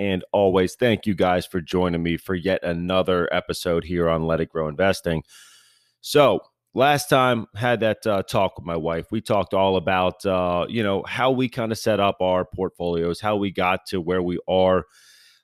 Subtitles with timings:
[0.00, 4.40] And always, thank you guys for joining me for yet another episode here on Let
[4.40, 5.22] It Grow Investing.
[6.00, 6.40] So,
[6.72, 9.12] last time had that uh, talk with my wife.
[9.12, 13.20] We talked all about uh, you know how we kind of set up our portfolios,
[13.20, 14.86] how we got to where we are,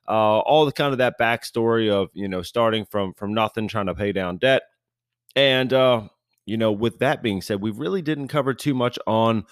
[0.09, 3.87] uh, all the kind of that backstory of you know starting from from nothing, trying
[3.87, 4.63] to pay down debt,
[5.35, 6.09] and uh,
[6.47, 9.45] you know with that being said, we really didn't cover too much on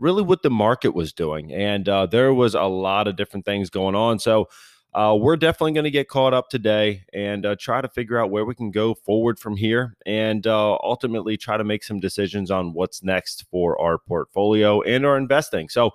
[0.00, 1.52] really what the market was doing.
[1.52, 4.18] And uh, there was a lot of different things going on.
[4.18, 4.48] So
[4.92, 8.30] uh, we're definitely going to get caught up today and uh, try to figure out
[8.30, 12.50] where we can go forward from here and uh, ultimately try to make some decisions
[12.50, 15.68] on what's next for our portfolio and our investing.
[15.68, 15.92] So,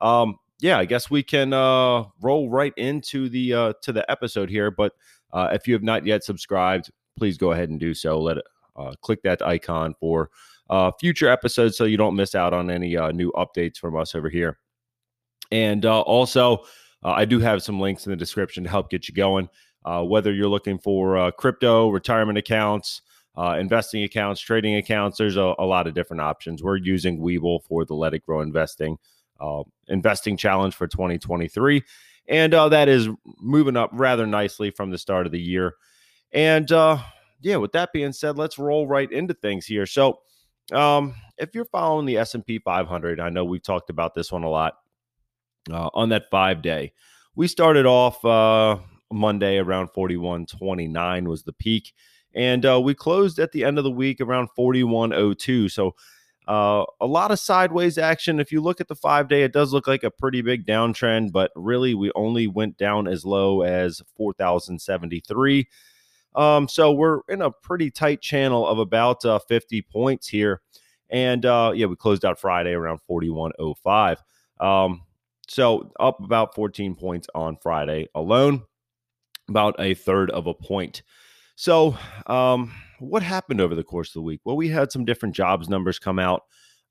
[0.00, 4.48] um, yeah, I guess we can uh, roll right into the uh, to the episode
[4.48, 4.70] here.
[4.70, 4.92] But
[5.34, 8.18] if you have not yet subscribed, please go ahead and do so.
[8.20, 8.46] Let it
[9.02, 10.30] click that icon for
[10.70, 14.14] uh, future episodes so you don't miss out on any uh, new updates from us
[14.14, 14.58] over here.
[15.50, 16.64] And uh, also,
[17.04, 19.48] uh, I do have some links in the description to help get you going.
[19.84, 23.02] Uh, whether you're looking for uh, crypto, retirement accounts,
[23.36, 26.62] investing accounts, trading accounts, there's a, a, lot of different options.
[26.62, 28.98] We're using Webull for the Let It Grow Investing
[29.88, 31.84] investing challenge for 2023.
[32.28, 35.74] And that is moving up rather nicely from the start of the year.
[36.32, 36.68] And
[37.40, 39.86] yeah, with that being said, let's roll right into things here.
[39.86, 40.20] So,
[40.72, 44.48] um, if you're following the S&P 500, I know we've talked about this one a
[44.48, 44.78] lot
[45.70, 46.92] uh, on that five day.
[47.34, 48.78] We started off uh,
[49.12, 51.92] Monday around 41.29 was the peak,
[52.34, 55.70] and uh, we closed at the end of the week around 41.02.
[55.70, 55.94] So
[56.48, 58.40] uh, a lot of sideways action.
[58.40, 61.32] If you look at the five day, it does look like a pretty big downtrend,
[61.32, 65.68] but really we only went down as low as 4,073.
[66.36, 70.60] Um, so we're in a pretty tight channel of about uh, 50 points here.
[71.08, 74.18] And uh, yeah, we closed out Friday around 41.05.
[74.60, 75.02] Um,
[75.48, 78.62] so up about 14 points on Friday alone,
[79.48, 81.02] about a third of a point.
[81.54, 84.40] So, um, what happened over the course of the week?
[84.44, 86.42] Well, we had some different jobs numbers come out,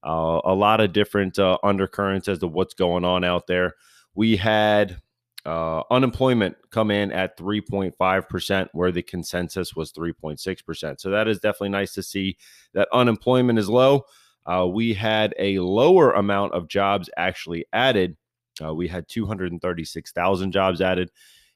[0.03, 3.73] uh, a lot of different uh, undercurrents as to what's going on out there.
[4.15, 5.01] We had
[5.45, 10.99] uh, unemployment come in at 3.5%, where the consensus was 3.6%.
[10.99, 12.37] So that is definitely nice to see
[12.73, 14.05] that unemployment is low.
[14.45, 18.15] Uh, we had a lower amount of jobs actually added.
[18.63, 21.11] Uh, we had 236,000 jobs added.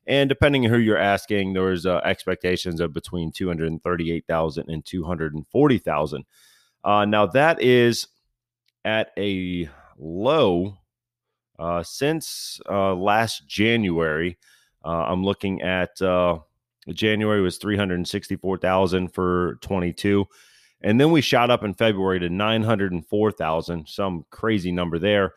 [0.07, 6.25] And depending on who you're asking, there was uh, expectations of between 238,000 and 240,000.
[6.83, 8.07] Uh, now that is
[8.85, 10.77] at a low
[11.59, 14.37] uh, since uh, last January,
[14.85, 16.39] uh, I'm looking at uh,
[16.93, 20.25] January was 364,000 for 22.
[20.81, 25.33] And then we shot up in February to 904,000, some crazy number there.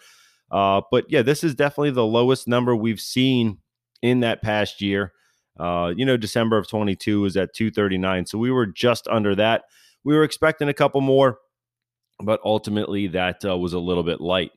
[0.50, 3.59] Uh, but yeah, this is definitely the lowest number we've seen
[4.03, 5.12] in that past year.
[5.59, 8.27] Uh, you know, December of 22 was at 239.
[8.27, 9.65] So we were just under that.
[10.04, 11.39] We were expecting a couple more,
[12.21, 14.53] but ultimately that uh, was a little bit light.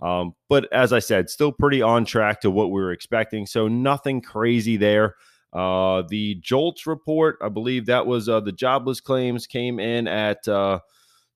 [0.00, 3.46] Um, but as I said, still pretty on track to what we were expecting.
[3.46, 5.16] So nothing crazy there.
[5.52, 10.46] Uh, the JOLTS report, I believe that was uh, the jobless claims came in at
[10.46, 10.80] uh,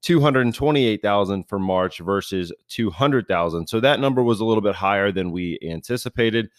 [0.02, 3.66] 228,000 for March versus 200,000.
[3.66, 6.50] So that number was a little bit higher than we anticipated.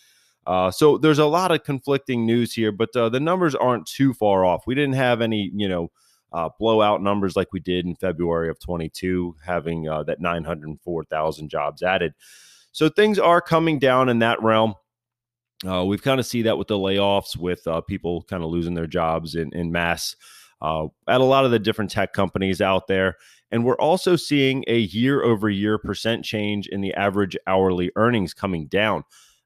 [0.45, 4.13] Uh, so there's a lot of conflicting news here, but uh, the numbers aren't too
[4.13, 4.67] far off.
[4.67, 5.91] We didn't have any, you know,
[6.33, 11.83] uh, blowout numbers like we did in February of 22, having uh, that 904,000 jobs
[11.83, 12.13] added.
[12.71, 14.73] So things are coming down in that realm.
[15.65, 18.73] Uh, we've kind of see that with the layoffs, with uh, people kind of losing
[18.73, 20.15] their jobs in, in mass
[20.61, 23.15] uh, at a lot of the different tech companies out there.
[23.51, 28.33] And we're also seeing a year over year percent change in the average hourly earnings
[28.33, 29.03] coming down.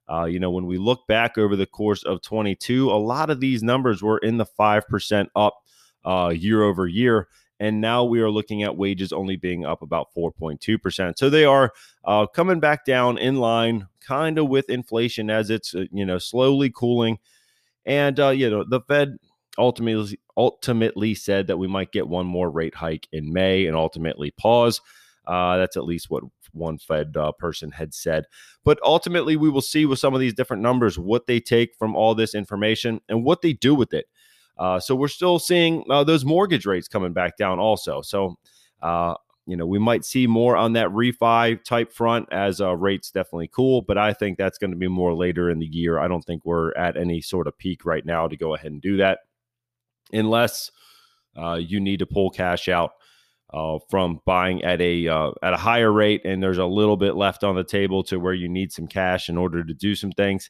[0.09, 3.41] Uh, you know, when we look back over the course of 22, a lot of
[3.41, 5.57] these numbers were in the 5% up
[6.07, 7.27] uh, year over year.
[7.59, 11.17] And now we are looking at wages only being up about 4.2%.
[11.17, 11.73] So they are
[12.05, 16.19] uh, coming back down in line kind of with inflation as it's, uh, you know,
[16.19, 17.17] slowly cooling.
[17.85, 19.17] And, uh, you know, the Fed
[19.57, 24.29] ultimately ultimately said that we might get one more rate hike in May and ultimately
[24.31, 24.81] pause.
[25.25, 26.23] Uh, that's at least what
[26.53, 28.25] one Fed uh, person had said.
[28.63, 31.95] But ultimately, we will see with some of these different numbers what they take from
[31.95, 34.05] all this information and what they do with it.
[34.57, 38.01] Uh, so we're still seeing uh, those mortgage rates coming back down also.
[38.01, 38.37] So,
[38.81, 39.15] uh,
[39.45, 43.49] you know, we might see more on that refi type front as uh, rates definitely
[43.49, 45.99] cool, but I think that's going to be more later in the year.
[45.99, 48.81] I don't think we're at any sort of peak right now to go ahead and
[48.81, 49.19] do that
[50.11, 50.71] unless
[51.37, 52.91] uh, you need to pull cash out
[53.53, 57.15] uh, from buying at a uh, at a higher rate, and there's a little bit
[57.15, 60.11] left on the table to where you need some cash in order to do some
[60.11, 60.49] things.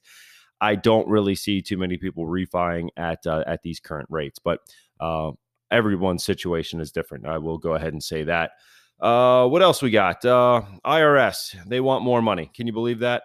[0.61, 4.59] I don't really see too many people refining at uh, at these current rates, but
[4.99, 5.31] uh,
[5.71, 7.25] everyone's situation is different.
[7.25, 8.51] I will go ahead and say that.
[8.99, 10.25] Uh, what else we got?
[10.25, 11.55] Uh, IRS.
[11.67, 12.49] They want more money.
[12.53, 13.23] Can you believe that?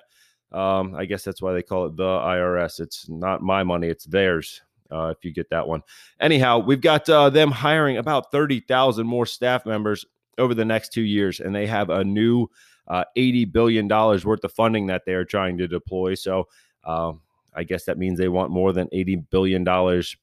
[0.52, 2.80] Um, I guess that's why they call it the IRS.
[2.80, 4.60] It's not my money; it's theirs
[4.92, 5.82] uh, if you get that one.
[6.20, 10.04] Anyhow, we've got uh, them hiring about 30,000 more staff members
[10.38, 12.48] over the next two years, and they have a new
[12.88, 16.14] uh, $80 billion worth of funding that they are trying to deploy.
[16.14, 16.48] So
[16.84, 17.12] uh,
[17.54, 19.64] I guess that means they want more than $80 billion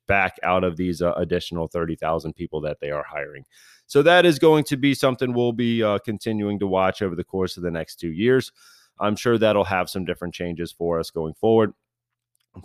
[0.08, 3.46] back out of these uh, additional 30,000 people that they are hiring.
[3.86, 7.24] So that is going to be something we'll be uh, continuing to watch over the
[7.24, 8.52] course of the next two years.
[9.00, 11.74] I'm sure that'll have some different changes for us going forward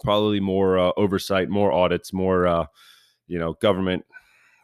[0.03, 2.67] probably more uh, oversight, more audits, more uh,
[3.27, 4.05] you know government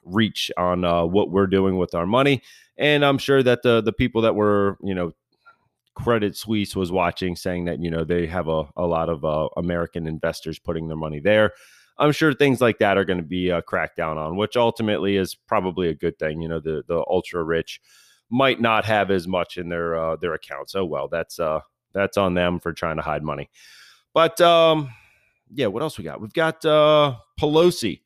[0.04, 2.42] reach on uh, what we're doing with our money.
[2.78, 5.12] And I'm sure that the the people that were you know
[5.94, 9.48] Credit Suisse was watching, saying that you know they have a, a lot of uh,
[9.56, 11.52] American investors putting their money there.
[11.98, 15.16] I'm sure things like that are going to be uh, cracked down on, which ultimately
[15.16, 16.40] is probably a good thing.
[16.40, 17.80] You know, the the ultra rich
[18.30, 20.74] might not have as much in their uh, their accounts.
[20.74, 21.60] Oh well, that's uh
[21.92, 23.50] that's on them for trying to hide money.
[24.14, 24.90] But um,
[25.52, 26.20] yeah, what else we got?
[26.20, 28.00] We've got uh, Pelosi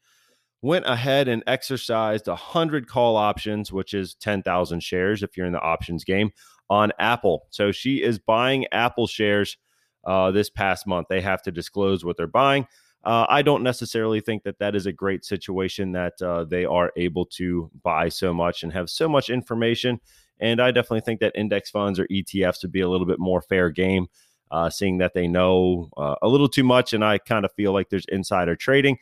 [0.63, 5.61] went ahead and exercised 100 call options, which is 10,000 shares if you're in the
[5.61, 6.31] options game
[6.71, 7.47] on Apple.
[7.51, 9.57] So she is buying Apple shares
[10.05, 11.09] uh, this past month.
[11.09, 12.67] They have to disclose what they're buying.
[13.05, 16.91] Uh, I don't necessarily think that that is a great situation that uh, they are
[16.97, 20.01] able to buy so much and have so much information.
[20.41, 23.43] And I definitely think that index funds or ETFs would be a little bit more
[23.43, 24.07] fair game
[24.51, 26.93] uh, seeing that they know uh, a little too much.
[26.93, 28.99] And I kind of feel like there's insider trading,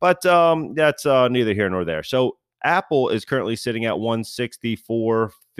[0.00, 2.02] but um, that's uh, neither here nor there.
[2.02, 3.98] So Apple is currently sitting at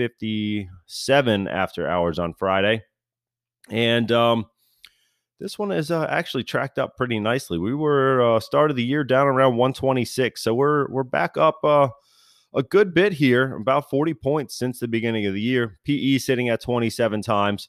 [0.00, 2.82] 164.57 after hours on Friday.
[3.70, 4.46] And um,
[5.38, 7.58] this one is uh, actually tracked up pretty nicely.
[7.58, 11.58] We were uh, start of the year down around 126, so we're we're back up
[11.64, 11.88] uh,
[12.54, 15.78] a good bit here, about 40 points since the beginning of the year.
[15.84, 17.68] PE sitting at 27 times.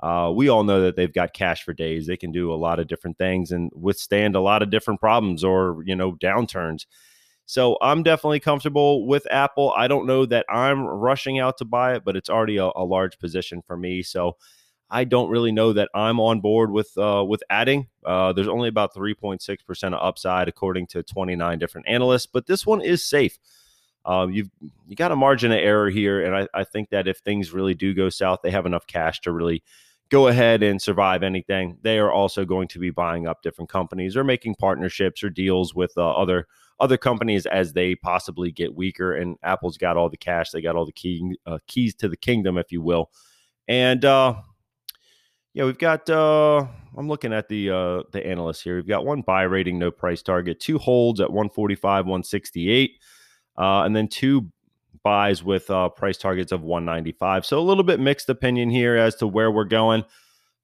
[0.00, 2.06] Uh, we all know that they've got cash for days.
[2.06, 5.44] They can do a lot of different things and withstand a lot of different problems
[5.44, 6.86] or you know downturns.
[7.50, 9.74] So I'm definitely comfortable with Apple.
[9.76, 12.84] I don't know that I'm rushing out to buy it, but it's already a, a
[12.84, 14.04] large position for me.
[14.04, 14.36] So
[14.88, 17.88] I don't really know that I'm on board with uh, with adding.
[18.06, 22.64] Uh, there's only about 3.6 percent of upside according to 29 different analysts, but this
[22.64, 23.36] one is safe.
[24.04, 24.50] Um, you've
[24.86, 27.74] you got a margin of error here, and I, I think that if things really
[27.74, 29.64] do go south, they have enough cash to really
[30.08, 31.78] go ahead and survive anything.
[31.82, 35.74] They are also going to be buying up different companies or making partnerships or deals
[35.74, 36.46] with uh, other
[36.80, 39.14] other companies as they possibly get weaker.
[39.14, 42.16] And Apple's got all the cash; they got all the key uh, keys to the
[42.16, 43.10] kingdom, if you will.
[43.68, 44.34] And uh,
[45.52, 46.08] yeah, we've got.
[46.08, 46.66] Uh,
[46.96, 48.76] I'm looking at the uh, the analysts here.
[48.76, 52.92] We've got one buy rating, no price target, two holds at 145, 168,
[53.58, 54.50] uh, and then two
[55.02, 57.46] buys with uh, price targets of 195.
[57.46, 60.04] So a little bit mixed opinion here as to where we're going.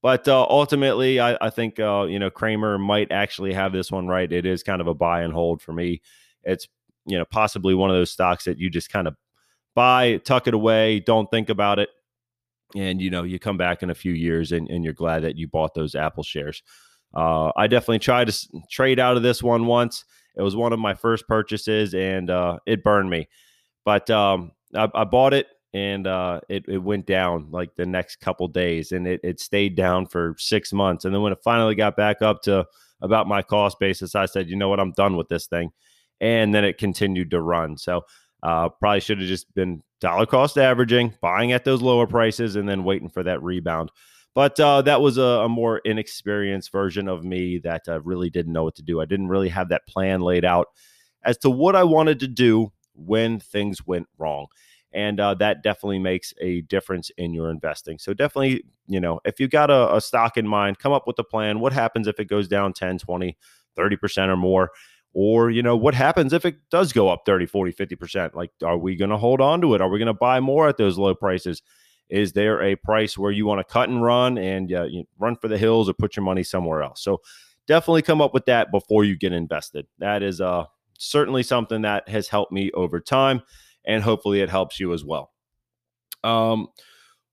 [0.02, 4.06] But uh, ultimately, I, I think uh, you know Cramer might actually have this one
[4.06, 4.30] right.
[4.30, 6.02] It is kind of a buy and hold for me.
[6.44, 6.68] It's
[7.06, 9.16] you know possibly one of those stocks that you just kind of
[9.74, 11.88] buy, tuck it away, don't think about it,
[12.74, 15.36] and you know you come back in a few years and, and you're glad that
[15.36, 16.62] you bought those Apple shares.
[17.14, 20.04] Uh, I definitely tried to trade out of this one once.
[20.36, 23.28] It was one of my first purchases, and uh, it burned me.
[23.84, 28.16] But um, I, I, bought it and uh, it, it went down like the next
[28.16, 31.04] couple days and it, it stayed down for six months.
[31.04, 32.64] And then when it finally got back up to
[33.02, 35.72] about my cost basis, I said, you know what, I'm done with this thing.
[36.18, 37.76] And then it continued to run.
[37.76, 38.06] So
[38.42, 42.66] uh, probably should have just been dollar cost averaging, buying at those lower prices, and
[42.66, 43.90] then waiting for that rebound.
[44.34, 48.54] But uh, that was a, a, more inexperienced version of me that uh, really didn't
[48.54, 49.02] know what to do.
[49.02, 50.68] I didn't really have that plan laid out
[51.22, 54.46] as to what I wanted to do when things went wrong.
[54.92, 57.98] And uh, that definitely makes a difference in your investing.
[57.98, 61.18] So, definitely, you know, if you've got a, a stock in mind, come up with
[61.18, 61.60] a plan.
[61.60, 63.36] What happens if it goes down 10, 20,
[63.76, 64.70] 30% or more?
[65.12, 68.34] Or, you know, what happens if it does go up 30, 40, 50%?
[68.34, 69.80] Like, are we going to hold on to it?
[69.80, 71.62] Are we going to buy more at those low prices?
[72.08, 75.36] Is there a price where you want to cut and run and uh, you run
[75.36, 77.02] for the hills or put your money somewhere else?
[77.02, 77.22] So
[77.66, 79.86] definitely come up with that before you get invested.
[79.98, 80.66] That is uh,
[80.98, 83.42] certainly something that has helped me over time,
[83.86, 85.32] and hopefully it helps you as well.
[86.24, 86.68] Um,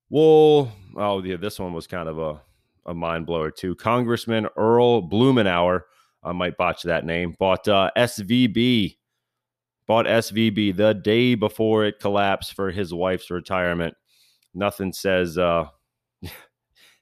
[0.09, 2.41] well, oh yeah, this one was kind of a,
[2.85, 3.75] a mind blower too.
[3.75, 5.81] Congressman Earl Blumenauer,
[6.23, 8.97] I might botch that name, bought uh, SVB,
[9.87, 13.95] bought SVB the day before it collapsed for his wife's retirement.
[14.53, 15.65] Nothing says uh,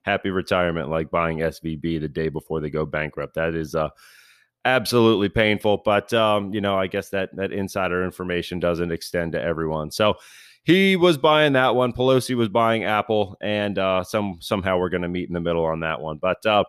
[0.04, 3.36] happy retirement like buying SVB the day before they go bankrupt.
[3.36, 3.90] That is uh,
[4.66, 9.42] absolutely painful, but um, you know, I guess that that insider information doesn't extend to
[9.42, 9.92] everyone.
[9.92, 10.16] So
[10.64, 11.94] he was buying that one.
[11.94, 15.66] Pelosi was buying Apple, and uh, some somehow we're going to meet in the middle
[15.66, 16.18] on that one.
[16.18, 16.64] But uh,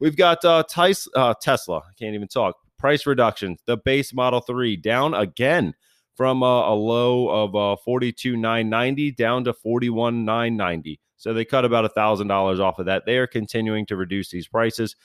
[0.00, 1.78] we've got uh, Tis, uh, Tesla.
[1.78, 2.56] I can't even talk.
[2.78, 3.60] Price reductions.
[3.66, 5.74] The base Model Three down again
[6.16, 10.56] from uh, a low of uh, forty two nine ninety down to forty one nine
[10.56, 11.00] ninety.
[11.16, 13.04] So they cut about a thousand dollars off of that.
[13.06, 14.96] They are continuing to reduce these prices.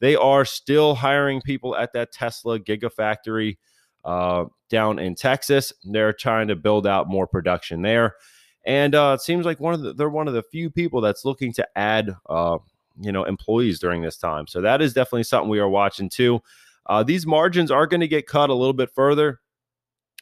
[0.00, 3.58] They are still hiring people at that Tesla Gigafactory
[4.04, 5.72] uh, down in Texas.
[5.84, 8.16] They're trying to build out more production there,
[8.64, 11.24] and uh, it seems like one of the, they're one of the few people that's
[11.24, 12.58] looking to add, uh,
[13.00, 14.46] you know, employees during this time.
[14.46, 16.40] So that is definitely something we are watching too.
[16.86, 19.40] Uh, these margins are going to get cut a little bit further,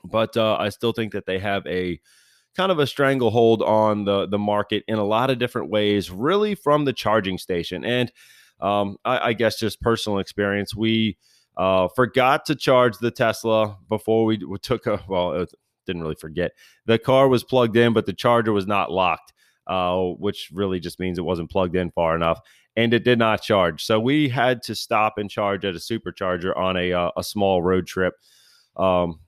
[0.04, 2.00] but uh, I still think that they have a
[2.56, 6.54] kind of a stranglehold on the the market in a lot of different ways, really
[6.54, 7.84] from the charging station.
[7.84, 8.10] And
[8.60, 11.18] um, I, I guess just personal experience, we
[11.56, 15.50] uh, forgot to charge the Tesla before we, took a well, It
[15.86, 16.52] didn't really forget.
[16.86, 19.32] The car was plugged in, but the charger was not locked,
[19.66, 22.40] uh, which really just means it wasn't plugged in far enough,
[22.76, 23.84] and it did not charge.
[23.84, 27.62] So we had to stop and charge at a supercharger on a uh, a small
[27.62, 28.14] road trip.
[28.76, 29.20] Um,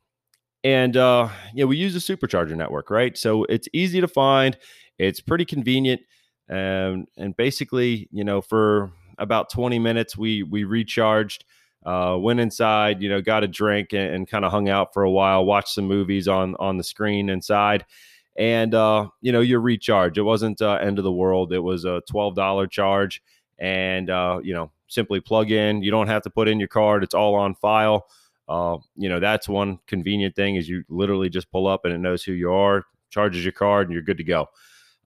[0.64, 3.16] and uh, yeah, we use a supercharger network, right?
[3.16, 4.58] So it's easy to find.
[4.98, 6.02] It's pretty convenient,
[6.48, 11.44] and and basically, you know, for about 20 minutes, we we recharged
[11.86, 15.04] uh, went inside, you know, got a drink and, and kind of hung out for
[15.04, 17.84] a while, watched some movies on on the screen inside,
[18.36, 20.18] and uh, you know, you recharge.
[20.18, 21.52] It wasn't uh, end of the world.
[21.52, 23.22] It was a twelve dollar charge,
[23.58, 25.82] and uh, you know, simply plug in.
[25.82, 27.04] You don't have to put in your card.
[27.04, 28.06] It's all on file.
[28.48, 31.98] Uh, you know, that's one convenient thing is you literally just pull up and it
[31.98, 34.46] knows who you are, charges your card, and you're good to go.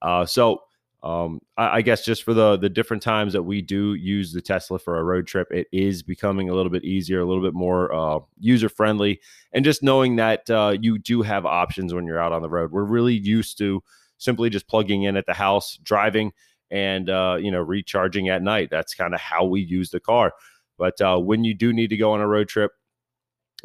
[0.00, 0.62] Uh, so
[1.02, 4.40] um, I, I, guess just for the the different times that we do use the
[4.40, 7.54] Tesla for a road trip, it is becoming a little bit easier, a little bit
[7.54, 9.20] more uh, user friendly,
[9.52, 12.70] and just knowing that uh, you do have options when you're out on the road.
[12.70, 13.82] We're really used to
[14.18, 16.32] simply just plugging in at the house, driving,
[16.70, 18.68] and uh, you know recharging at night.
[18.70, 20.32] That's kind of how we use the car.
[20.78, 22.70] But uh, when you do need to go on a road trip,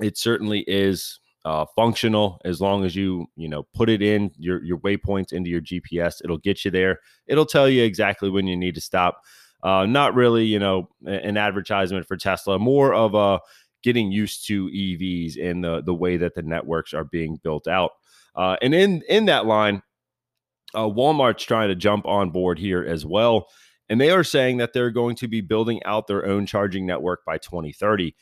[0.01, 4.61] it certainly is uh, functional as long as you you know put it in your
[4.65, 6.15] your waypoints into your GPS.
[6.21, 6.99] It'll get you there.
[7.25, 9.21] It'll tell you exactly when you need to stop.
[9.63, 12.59] Uh, not really, you know, an advertisement for Tesla.
[12.59, 13.39] More of a
[13.81, 17.91] getting used to EVs and the the way that the networks are being built out.
[18.35, 19.81] Uh, and in in that line,
[20.75, 23.47] uh, Walmart's trying to jump on board here as well,
[23.87, 27.23] and they are saying that they're going to be building out their own charging network
[27.23, 28.13] by 2030.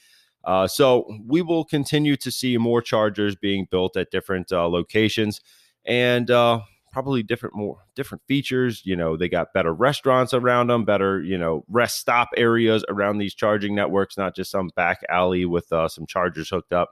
[0.46, 5.42] Uh, so we will continue to see more chargers being built at different uh, locations
[5.86, 6.60] and uh,
[6.92, 8.82] probably different more different features.
[8.86, 13.18] You know, they got better restaurants around them, better you know rest stop areas around
[13.18, 16.92] these charging networks, not just some back alley with uh, some chargers hooked up,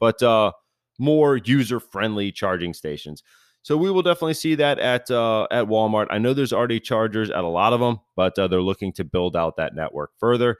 [0.00, 0.52] but uh,
[0.98, 3.22] more user friendly charging stations.
[3.62, 6.06] So we will definitely see that at uh, at Walmart.
[6.10, 9.04] I know there's already chargers at a lot of them, but uh, they're looking to
[9.04, 10.56] build out that network further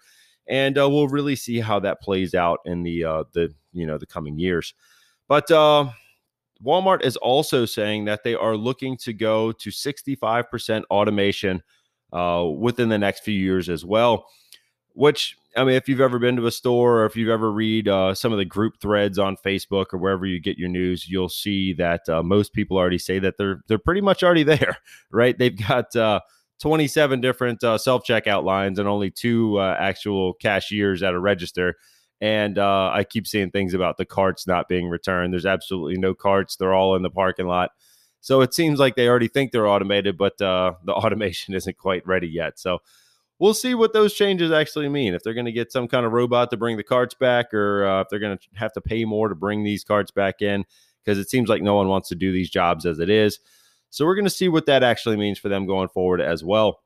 [0.46, 3.98] and uh, we'll really see how that plays out in the uh, the you know
[3.98, 4.74] the coming years.
[5.28, 5.90] But uh,
[6.64, 11.62] Walmart is also saying that they are looking to go to 65% automation
[12.12, 14.26] uh, within the next few years as well.
[14.92, 17.88] Which I mean, if you've ever been to a store or if you've ever read
[17.88, 21.28] uh, some of the group threads on Facebook or wherever you get your news, you'll
[21.28, 24.78] see that uh, most people already say that they're they're pretty much already there,
[25.10, 25.36] right?
[25.36, 25.96] They've got
[26.61, 31.76] 27 different uh, self checkout lines and only two uh, actual cashiers at a register.
[32.20, 35.32] And uh, I keep seeing things about the carts not being returned.
[35.32, 37.70] There's absolutely no carts, they're all in the parking lot.
[38.20, 42.06] So it seems like they already think they're automated, but uh, the automation isn't quite
[42.06, 42.58] ready yet.
[42.58, 42.78] So
[43.38, 45.12] we'll see what those changes actually mean.
[45.12, 47.87] If they're going to get some kind of robot to bring the carts back, or
[47.87, 50.64] uh, if they're going to have to pay more to bring these carts back in,
[51.04, 53.40] because it seems like no one wants to do these jobs as it is.
[53.94, 56.80] So we're going to see what that actually means for them going forward as well.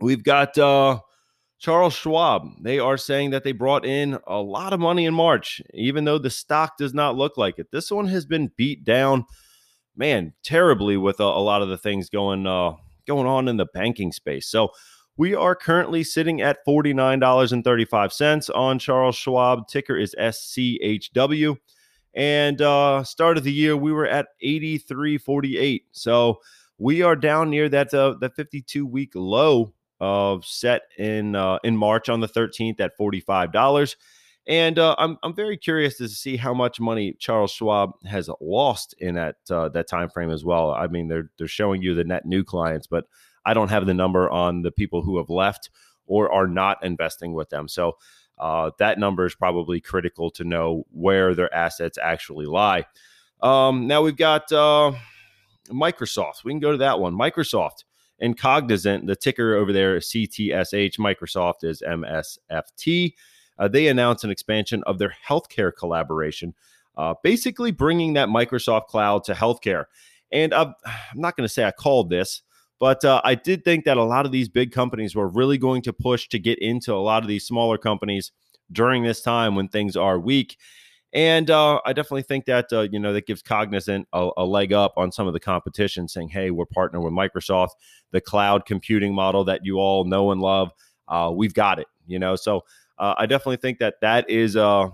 [0.00, 0.98] We've got uh,
[1.60, 2.48] Charles Schwab.
[2.60, 6.18] They are saying that they brought in a lot of money in March, even though
[6.18, 7.70] the stock does not look like it.
[7.70, 9.26] This one has been beat down,
[9.94, 12.72] man, terribly with a, a lot of the things going uh,
[13.06, 14.48] going on in the banking space.
[14.48, 14.70] So
[15.16, 19.68] we are currently sitting at $49.35 on Charles Schwab.
[19.68, 21.58] Ticker is SCHW.
[22.14, 25.82] And uh, start of the year, we were at 83.48.
[25.92, 26.38] So
[26.78, 31.76] we are down near that uh, that 52 week low of set in uh, in
[31.76, 33.96] March on the 13th at $45.
[34.46, 38.94] And uh, I'm I'm very curious to see how much money Charles Schwab has lost
[38.98, 40.70] in that uh, that time frame as well.
[40.72, 43.06] I mean, they're they're showing you the net new clients, but
[43.46, 45.70] I don't have the number on the people who have left
[46.06, 47.68] or are not investing with them.
[47.68, 47.96] So
[48.38, 52.84] uh, that number is probably critical to know where their assets actually lie.
[53.40, 54.92] Um, now we've got uh,
[55.68, 56.44] Microsoft.
[56.44, 57.14] We can go to that one.
[57.14, 57.84] Microsoft
[58.18, 60.98] and Cognizant, the ticker over there is CTSH.
[60.98, 63.14] Microsoft is MSFT.
[63.58, 66.54] Uh, they announced an expansion of their healthcare collaboration,
[66.96, 69.84] uh, basically bringing that Microsoft cloud to healthcare.
[70.32, 70.74] And I'm
[71.14, 72.42] not going to say I called this,
[72.80, 75.82] but uh, I did think that a lot of these big companies were really going
[75.82, 78.32] to push to get into a lot of these smaller companies
[78.72, 80.56] during this time when things are weak.
[81.12, 84.72] And uh, I definitely think that uh, you know that gives Cognizant a, a, leg
[84.72, 87.70] up on some of the competition, saying, "Hey, we're partnering with Microsoft,
[88.10, 90.72] the cloud computing model that you all know and love.
[91.06, 92.64] Uh, we've got it." You know, so
[92.98, 94.88] uh, I definitely think that that is uh,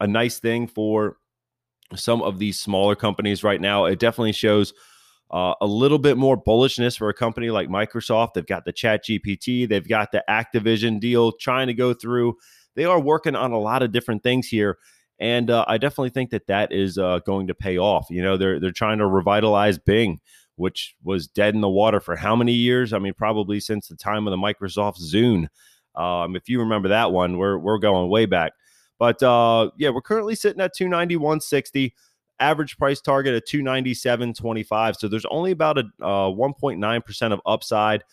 [0.00, 1.18] a nice thing for
[1.94, 3.84] some of these smaller companies right now.
[3.84, 4.74] It definitely shows
[5.30, 8.34] uh, a little bit more bullishness for a company like Microsoft.
[8.34, 12.36] They've got the Chat GPT, they've got the Activision deal trying to go through.
[12.76, 14.78] They are working on a lot of different things here.
[15.18, 18.06] And uh, I definitely think that that is uh, going to pay off.
[18.10, 20.20] You know, they're they're trying to revitalize Bing,
[20.56, 22.92] which was dead in the water for how many years?
[22.92, 25.46] I mean, probably since the time of the Microsoft Zune.
[25.94, 28.52] Um, if you remember that one, we're we're going way back.
[28.98, 31.92] But uh, yeah, we're currently sitting at 291.60
[32.40, 34.96] average price target at 297.25.
[34.96, 38.04] So there's only about a uh, 1.9% of upside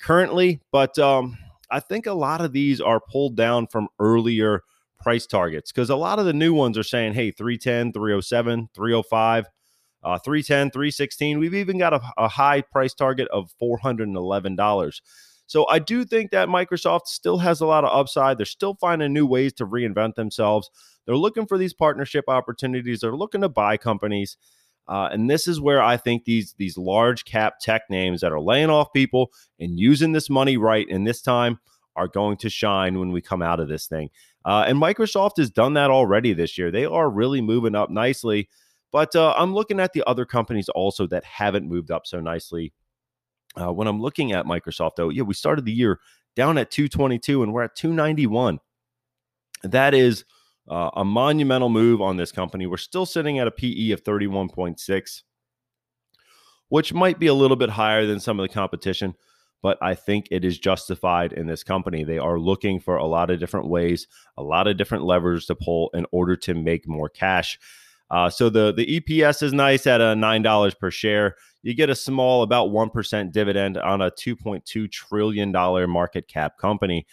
[0.00, 1.36] currently, but um,
[1.70, 4.62] I think a lot of these are pulled down from earlier
[5.00, 9.46] price targets because a lot of the new ones are saying, hey, 310, 307, 305.
[10.02, 11.38] Uh, 310, 316.
[11.38, 15.00] We've even got a, a high price target of $411.
[15.46, 18.38] So I do think that Microsoft still has a lot of upside.
[18.38, 20.70] They're still finding new ways to reinvent themselves.
[21.06, 23.00] They're looking for these partnership opportunities.
[23.00, 24.36] They're looking to buy companies.
[24.86, 28.40] Uh, and this is where I think these these large cap tech names that are
[28.40, 31.58] laying off people and using this money right in this time
[31.96, 34.10] are going to shine when we come out of this thing.
[34.44, 36.70] Uh, and Microsoft has done that already this year.
[36.70, 38.48] They are really moving up nicely.
[38.92, 42.72] But uh, I'm looking at the other companies also that haven't moved up so nicely.
[43.56, 46.00] Uh, when I'm looking at Microsoft, though, yeah, we started the year
[46.34, 48.58] down at 222 and we're at 291.
[49.62, 50.24] That is
[50.68, 52.66] uh, a monumental move on this company.
[52.66, 55.22] We're still sitting at a PE of 31.6,
[56.68, 59.14] which might be a little bit higher than some of the competition,
[59.62, 62.04] but I think it is justified in this company.
[62.04, 65.54] They are looking for a lot of different ways, a lot of different levers to
[65.54, 67.58] pull in order to make more cash.
[68.10, 71.36] Uh, so the the EPS is nice at a nine dollars per share.
[71.64, 75.86] You get a small, about one percent dividend on a two point two trillion dollar
[75.86, 77.06] market cap company.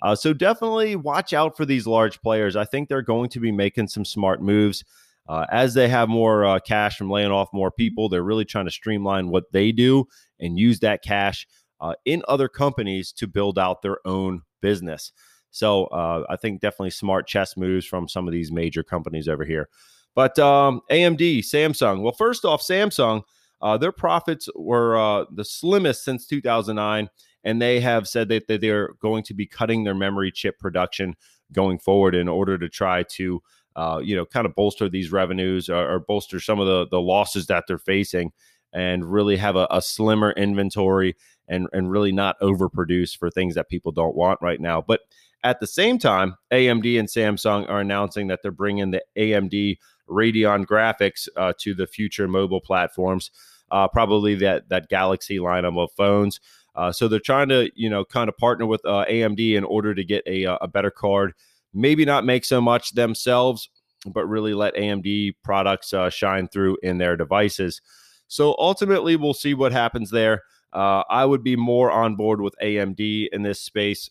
[0.00, 2.54] Uh, so definitely watch out for these large players.
[2.54, 4.84] I think they're going to be making some smart moves.
[5.28, 8.66] Uh, as they have more uh, cash from laying off more people, they're really trying
[8.66, 10.04] to streamline what they do
[10.38, 11.48] and use that cash
[11.80, 15.10] uh, in other companies to build out their own business.
[15.50, 19.44] So uh, I think definitely smart chess moves from some of these major companies over
[19.44, 19.68] here.
[20.14, 22.02] But um, AMD, Samsung.
[22.02, 23.22] Well, first off, Samsung,
[23.62, 27.08] uh, their profits were the slimmest since 2009
[27.46, 31.14] and they have said that, that they're going to be cutting their memory chip production
[31.52, 33.40] going forward in order to try to
[33.76, 37.00] uh, you know kind of bolster these revenues or, or, bolster some of the the
[37.00, 38.32] losses that they're facing
[38.72, 41.14] and really have a, a slimmer inventory
[41.46, 44.82] and and really not overproduce for things that people don't want right now.
[44.82, 45.00] But
[45.44, 49.76] at the same time amd and samsung are announcing that they're bringing the amd
[50.08, 53.30] radeon graphics uh, to the future mobile platforms
[53.70, 56.40] uh, probably that that galaxy lineup of phones
[56.76, 59.94] uh, so they're trying to, you know, kind of partner with uh, AMD in order
[59.94, 61.32] to get a, uh, a better card.
[61.72, 63.70] Maybe not make so much themselves,
[64.06, 67.80] but really let AMD products uh, shine through in their devices.
[68.28, 70.42] So ultimately, we'll see what happens there.
[70.72, 74.10] I would be more on board with AMD in this space,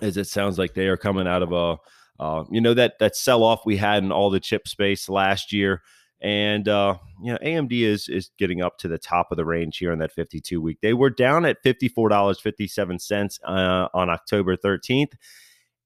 [0.00, 1.76] as it sounds like they are coming out of a,
[2.18, 5.52] uh, you know, that that sell off we had in all the chip space last
[5.52, 5.82] year.
[6.20, 9.78] And uh, you know, AMD is is getting up to the top of the range
[9.78, 10.78] here on that 52 week.
[10.82, 15.12] They were down at $54.57 uh, on October 13th.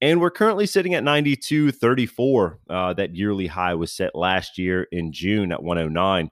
[0.01, 2.57] And we're currently sitting at 92.34.
[2.69, 6.29] Uh, that yearly high was set last year in June at 109.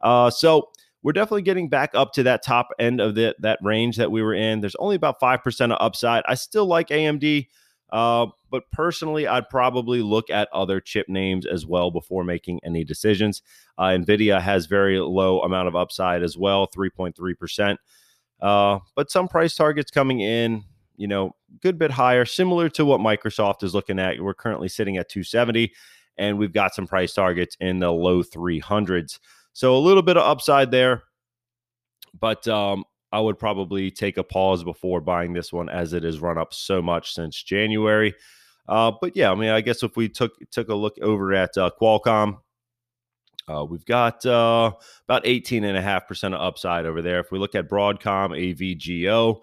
[0.00, 0.70] Uh, so
[1.02, 4.22] we're definitely getting back up to that top end of the, that range that we
[4.22, 4.60] were in.
[4.60, 6.22] There's only about 5% of upside.
[6.26, 7.48] I still like AMD,
[7.92, 12.84] uh, but personally, I'd probably look at other chip names as well before making any
[12.84, 13.42] decisions.
[13.78, 17.76] Uh, NVIDIA has very low amount of upside as well, 3.3%.
[18.40, 20.64] Uh, but some price targets coming in,
[20.96, 24.20] you know, good bit higher, similar to what Microsoft is looking at.
[24.20, 25.72] We're currently sitting at 270,
[26.16, 29.18] and we've got some price targets in the low 300s.
[29.52, 31.02] So a little bit of upside there,
[32.18, 36.20] but um, I would probably take a pause before buying this one as it has
[36.20, 38.14] run up so much since January.
[38.68, 41.56] Uh, but yeah, I mean, I guess if we took took a look over at
[41.58, 42.38] uh, Qualcomm,
[43.48, 44.72] uh, we've got uh,
[45.08, 47.18] about 18.5% of upside over there.
[47.18, 49.40] If we look at Broadcom, AVGO,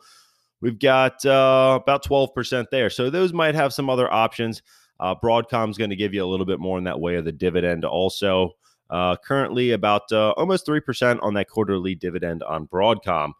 [0.61, 2.89] we've got uh, about 12% there.
[2.89, 4.61] So those might have some other options.
[4.99, 7.31] Uh, Broadcom's going to give you a little bit more in that way of the
[7.31, 8.51] dividend also.
[8.89, 13.33] Uh, currently about uh, almost 3% on that quarterly dividend on Broadcom.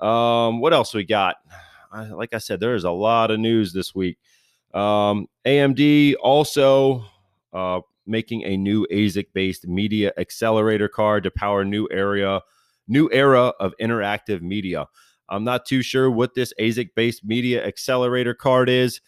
[0.00, 1.36] Um, what else we got?
[2.12, 4.18] like I said, there is a lot of news this week.
[4.72, 7.04] Um, AMD also
[7.52, 12.42] uh, making a new ASIC based media accelerator card to power new area,
[12.86, 14.86] new era of interactive media.
[15.28, 19.00] I'm not too sure what this ASIC based media accelerator card is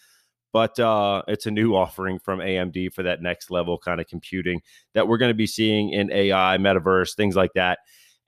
[0.53, 4.61] but uh, it's a new offering from AMD for that next level kind of computing
[4.93, 7.81] that we're going to be seeing in AI, metaverse, things like that.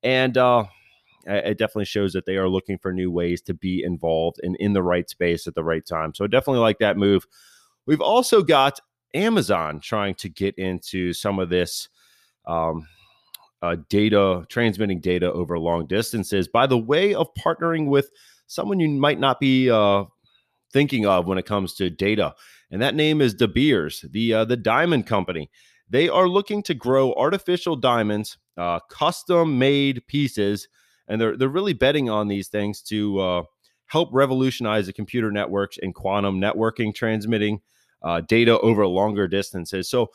[0.03, 0.65] And uh,
[1.27, 4.73] it definitely shows that they are looking for new ways to be involved and in
[4.73, 6.15] the right space at the right time.
[6.15, 7.27] So definitely like that move.
[7.87, 8.81] We've also got
[9.15, 11.89] Amazon trying to get into some of this
[12.47, 12.87] um,
[13.63, 18.11] uh, data, transmitting data over long distances by the way of partnering with
[18.47, 20.05] someone you might not be uh,
[20.73, 22.35] thinking of when it comes to data.
[22.71, 25.51] And that name is De Beers, the uh, the diamond company.
[25.89, 30.69] They are looking to grow artificial diamonds, uh, custom made pieces,
[31.09, 33.43] and they're they're really betting on these things to uh,
[33.87, 37.61] help revolutionize the computer networks and quantum networking, transmitting
[38.03, 39.89] uh, data over longer distances.
[39.89, 40.11] So.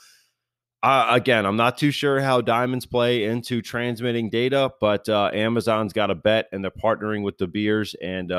[0.81, 5.91] Uh, again, I'm not too sure how diamonds play into transmitting data, but uh, Amazon's
[5.91, 8.29] got a bet, and they're partnering with De Beers, and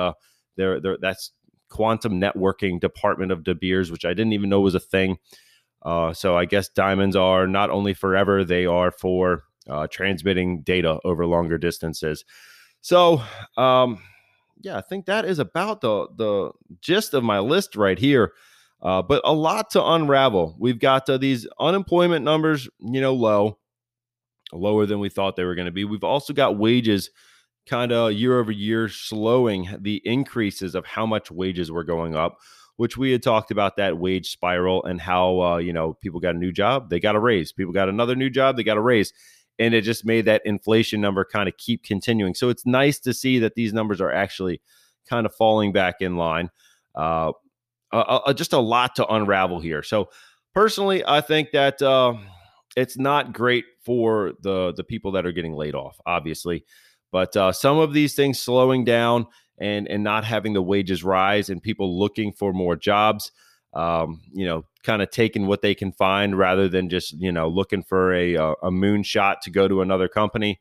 [0.57, 1.33] they're, they're that's
[1.71, 5.17] quantum networking department of De Beers, which I didn't even know was a thing.
[5.83, 10.99] Uh, so I guess diamonds are not only forever, they are for uh, transmitting data
[11.05, 12.25] over longer distances.
[12.81, 13.23] So,
[13.57, 14.03] um,
[14.61, 18.33] yeah, I think that is about the the gist of my list right here.
[18.83, 20.57] Uh, but a lot to unravel.
[20.59, 23.59] We've got uh, these unemployment numbers, you know, low,
[24.53, 25.85] lower than we thought they were going to be.
[25.85, 27.11] We've also got wages
[27.67, 32.39] kind of year over year slowing the increases of how much wages were going up
[32.81, 36.35] which we had talked about that wage spiral and how uh, you know people got
[36.35, 38.81] a new job they got a raise people got another new job they got a
[38.81, 39.13] raise
[39.61, 42.35] and it just made that inflation number kind of keep continuing.
[42.35, 44.61] So it's nice to see that these numbers are actually
[45.09, 46.51] kind of falling back in line.
[46.95, 47.33] Uh,
[47.93, 49.83] uh, just a lot to unravel here.
[49.83, 50.09] So
[50.55, 52.15] personally i think that uh,
[52.77, 56.65] it's not great for the the people that are getting laid off obviously.
[57.13, 59.27] But uh, some of these things slowing down
[59.59, 63.33] and and not having the wages rise and people looking for more jobs,
[63.73, 67.49] um, you know, kind of taking what they can find rather than just you know
[67.49, 70.61] looking for a a, a moonshot to go to another company.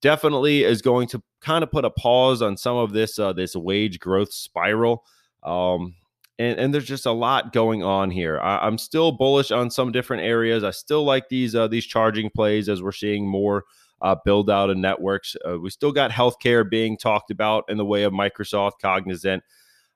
[0.00, 3.56] Definitely is going to kind of put a pause on some of this uh, this
[3.56, 5.04] wage growth spiral.
[5.42, 5.94] Um,
[6.40, 8.38] and, and, there's just a lot going on here.
[8.40, 10.62] I, am still bullish on some different areas.
[10.62, 13.64] I still like these uh, these charging plays as we're seeing more
[14.02, 15.36] uh, build out of networks.
[15.48, 19.42] Uh, we still got healthcare being talked about in the way of Microsoft Cognizant.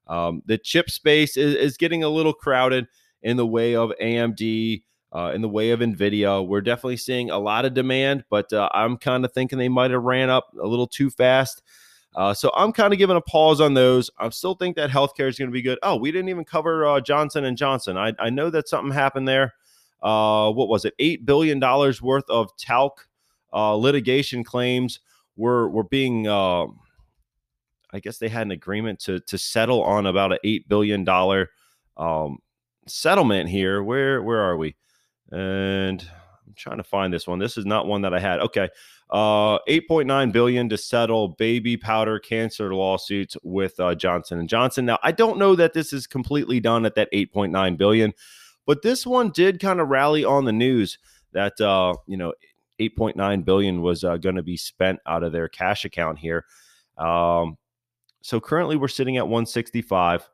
[0.06, 2.88] Um, the chip space is, is, getting a little crowded
[3.22, 4.82] in the way of AMD,
[5.14, 6.46] uh, in the way of NVIDIA.
[6.46, 9.90] We're definitely seeing a lot of demand, but uh, I'm kind of thinking they might
[9.90, 11.62] have ran up a little too fast.
[12.14, 14.10] Uh, so I'm kind of giving a pause on those.
[14.18, 15.78] I still think that healthcare is going to be good.
[15.82, 17.96] Oh, we didn't even cover uh, Johnson and Johnson.
[17.96, 19.54] I, I know that something happened there.
[20.00, 20.94] what was it?
[20.98, 23.06] Eight billion dollars worth of talc
[23.52, 25.00] uh, litigation claims
[25.36, 26.26] were were being.
[26.26, 26.66] Uh,
[27.92, 31.50] I guess they had an agreement to to settle on about an eight billion dollar
[31.96, 32.38] um,
[32.86, 33.82] settlement here.
[33.82, 34.76] Where where are we?
[35.30, 36.06] And
[36.46, 37.38] I'm trying to find this one.
[37.38, 38.40] This is not one that I had.
[38.40, 38.68] Okay.
[39.10, 44.86] Uh, 8.9 billion to settle baby powder cancer lawsuits with uh, Johnson and Johnson.
[44.86, 48.14] Now, I don't know that this is completely done at that 8.9 billion,
[48.64, 50.96] but this one did kind of rally on the news
[51.32, 52.32] that uh, you know
[52.80, 56.46] 8.9 billion was uh, going to be spent out of their cash account here.
[56.96, 57.58] Um,
[58.22, 60.28] so currently we're sitting at 165.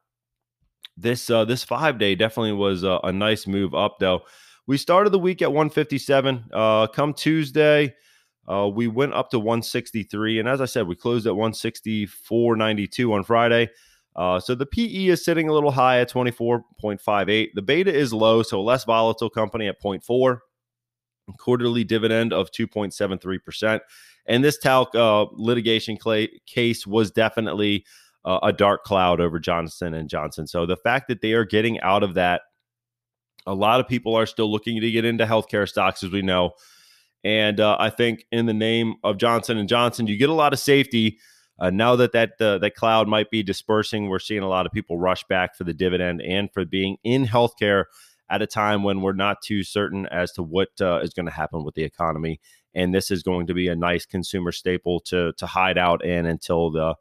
[0.96, 4.22] This uh, this five day definitely was a, a, nice move up though.
[4.66, 6.44] We started the week at 157.
[6.52, 7.94] Uh, come Tuesday,
[8.48, 13.22] Uh, we went up to 163, and as I said, we closed at 164.92 on
[13.22, 13.68] Friday.
[14.16, 17.48] Uh, so the PE is sitting a little high at 24.58.
[17.54, 20.38] The beta is low, so less volatile company at 0.4.
[21.36, 23.80] Quarterly dividend of 2.73%.
[24.26, 25.98] And this talc uh, litigation
[26.46, 27.84] case was definitely
[28.24, 30.46] uh, a dark cloud over Johnson and Johnson.
[30.46, 32.42] So the fact that they are getting out of that,
[33.46, 36.52] a lot of people are still looking to get into healthcare stocks, as we know.
[37.24, 40.52] And uh, I think in the name of Johnson and Johnson, you get a lot
[40.52, 41.18] of safety.
[41.58, 44.72] Uh, now that that uh, that cloud might be dispersing, we're seeing a lot of
[44.72, 47.84] people rush back for the dividend and for being in healthcare
[48.30, 51.32] at a time when we're not too certain as to what uh, is going to
[51.32, 52.40] happen with the economy.
[52.74, 56.26] And this is going to be a nice consumer staple to to hide out in
[56.26, 56.94] until the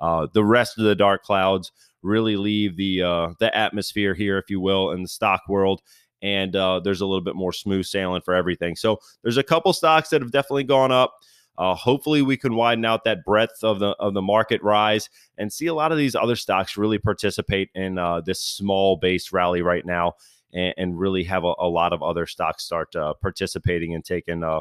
[0.00, 4.50] uh, the rest of the dark clouds really leave the uh, the atmosphere here, if
[4.50, 5.80] you will, in the stock world.
[6.22, 8.76] And uh, there's a little bit more smooth sailing for everything.
[8.76, 11.14] So there's a couple stocks that have definitely gone up.
[11.56, 15.52] Uh, hopefully, we can widen out that breadth of the of the market rise and
[15.52, 19.62] see a lot of these other stocks really participate in uh, this small base rally
[19.62, 20.14] right now,
[20.54, 24.42] and, and really have a, a, lot of other stocks start uh, participating and taking
[24.42, 24.60] uh,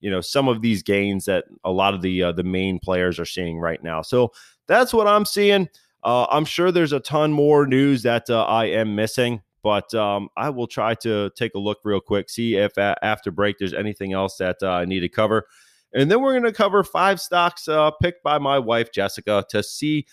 [0.00, 3.18] you know some of these gains that a lot of the uh, the main players
[3.18, 4.02] are seeing right now.
[4.02, 4.32] So
[4.66, 5.68] that's what I'm seeing.
[6.04, 10.28] Uh, I'm sure there's a ton more news that uh, I am missing, but um,
[10.36, 14.12] I will try to take a look real quick, see if after break there's anything
[14.12, 15.46] else that uh, I need to cover.
[15.92, 19.62] And then we're going to cover five stocks uh, picked by my wife, Jessica, to
[19.62, 20.06] see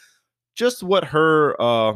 [0.56, 1.95] just what her uh,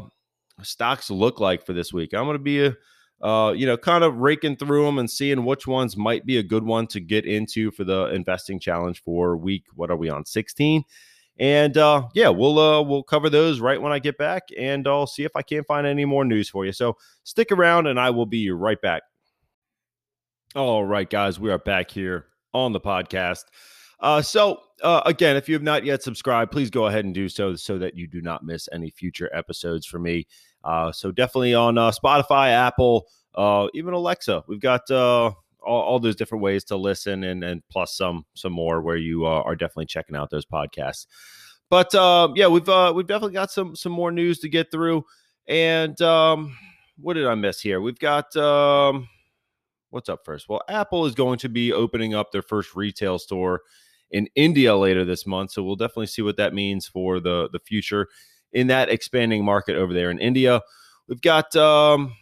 [0.62, 2.14] stocks look like for this week.
[2.14, 2.76] I'm going to be a
[3.22, 6.44] uh, you know, kind of raking through them and seeing which ones might be a
[6.44, 9.66] good one to get into for the investing challenge for week.
[9.76, 10.26] What are we on?
[10.26, 10.84] 16.
[11.38, 15.08] And uh, yeah, we'll uh, we'll cover those right when I get back, and I'll
[15.08, 16.74] see if I can't find any more news for you.
[16.74, 19.04] So stick around, and I will be right back.
[20.54, 23.46] All right, guys, we are back here on the podcast.
[24.02, 27.30] Uh, so uh, again, if you have not yet subscribed, please go ahead and do
[27.30, 30.28] so so that you do not miss any future episodes for me.
[30.64, 34.44] Uh, so definitely on uh, Spotify, Apple, uh, even Alexa.
[34.48, 38.52] We've got uh, all, all, those different ways to listen, and and plus some some
[38.52, 41.06] more where you uh, are definitely checking out those podcasts.
[41.70, 45.06] But uh, yeah, we've uh, we've definitely got some some more news to get through.
[45.48, 46.58] And um,
[46.98, 47.82] what did I miss here?
[47.82, 49.08] We've got um,
[49.90, 50.50] what's up first?
[50.50, 53.62] Well, Apple is going to be opening up their first retail store
[54.12, 57.60] in India later this month, so we'll definitely see what that means for the the
[57.60, 58.08] future
[58.54, 60.62] in that expanding market over there in India.
[61.08, 62.14] We've got um,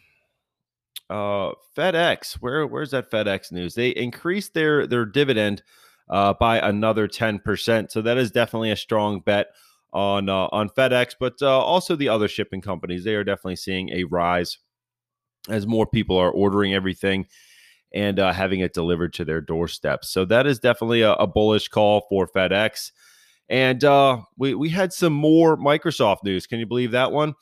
[1.10, 2.34] uh, FedEx.
[2.34, 3.74] Where where's that FedEx news?
[3.74, 5.62] They increased their their dividend
[6.08, 7.92] uh, by another ten percent.
[7.92, 9.48] So that is definitely a strong bet
[9.92, 13.04] on uh, on FedEx, but uh, also the other shipping companies.
[13.04, 14.58] They are definitely seeing a rise
[15.48, 17.26] as more people are ordering everything
[17.94, 20.10] and uh, having it delivered to their doorsteps.
[20.10, 22.92] So that is definitely a, a bullish call for FedEx.
[23.48, 26.46] And uh, we we had some more Microsoft news.
[26.46, 27.34] Can you believe that one?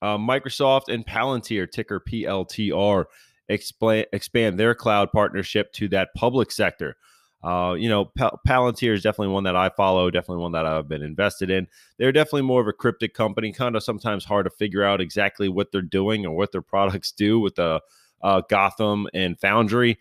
[0.00, 3.04] Uh, Microsoft and Palantir, ticker PLTR,
[3.48, 6.96] explain, expand their cloud partnership to that public sector.
[7.44, 10.88] Uh, you know, Pal- Palantir is definitely one that I follow, definitely one that I've
[10.88, 11.66] been invested in.
[11.98, 15.48] They're definitely more of a cryptic company, kind of sometimes hard to figure out exactly
[15.48, 17.80] what they're doing or what their products do with the
[18.22, 19.98] uh, Gotham and Foundry.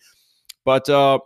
[0.66, 1.20] But uh,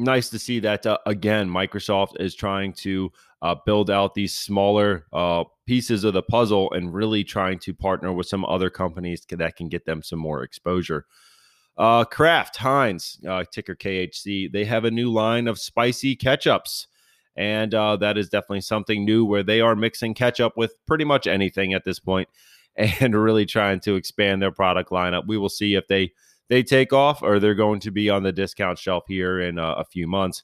[0.00, 5.06] nice to see that uh, again, Microsoft is trying to uh, build out these smaller
[5.12, 9.56] uh, pieces of the puzzle and really trying to partner with some other companies that
[9.56, 11.06] can get them some more exposure.
[11.76, 16.86] Uh, Kraft Heinz, uh, ticker KHC, they have a new line of spicy ketchups.
[17.36, 21.26] And uh, that is definitely something new where they are mixing ketchup with pretty much
[21.26, 22.28] anything at this point
[22.76, 25.26] and really trying to expand their product lineup.
[25.26, 26.12] We will see if they
[26.50, 29.74] they take off or they're going to be on the discount shelf here in uh,
[29.74, 30.42] a few months.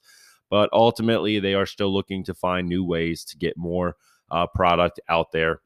[0.49, 3.97] But ultimately, they are still looking to find new ways to get more
[4.31, 5.61] uh, product out there.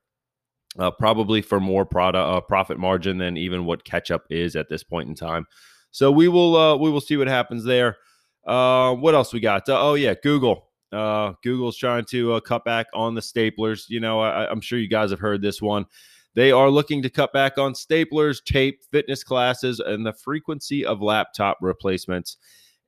[0.78, 4.82] Uh, probably for more product uh, profit margin than even what ketchup is at this
[4.82, 5.44] point in time.
[5.90, 7.98] So we will uh, we will see what happens there.
[8.46, 9.64] Uh, what else we got?
[9.68, 10.68] oh yeah, Google.
[10.92, 13.86] Google's trying to cut back on the staplers.
[13.88, 15.86] You know, I, I'm sure you guys have heard this one.
[16.34, 21.02] They are looking to cut back on staplers, tape, fitness classes, and the frequency of
[21.02, 22.36] laptop replacements.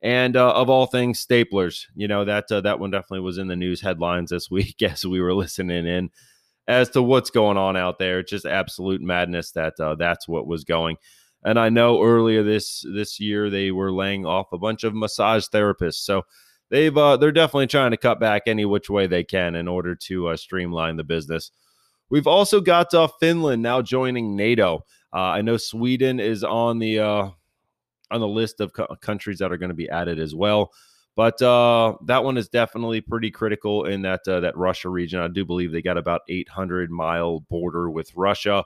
[0.01, 1.85] And uh, of all things, staplers.
[1.95, 5.05] You know that uh, that one definitely was in the news headlines this week as
[5.05, 6.09] we were listening in
[6.67, 8.19] as to what's going on out there.
[8.19, 10.97] It's just absolute madness that uh, that's what was going.
[11.45, 15.45] And I know earlier this this year they were laying off a bunch of massage
[15.47, 16.05] therapists.
[16.05, 16.23] So
[16.69, 19.95] they've uh, they're definitely trying to cut back any which way they can in order
[19.95, 21.51] to uh, streamline the business.
[22.13, 24.85] We've also got uh, Finland now joining NATO.
[25.11, 27.29] Uh, I know Sweden is on the uh,
[28.11, 30.71] on the list of co- countries that are going to be added as well.
[31.15, 35.21] But uh, that one is definitely pretty critical in that uh, that Russia region.
[35.21, 38.63] I do believe they got about 800 mile border with Russia,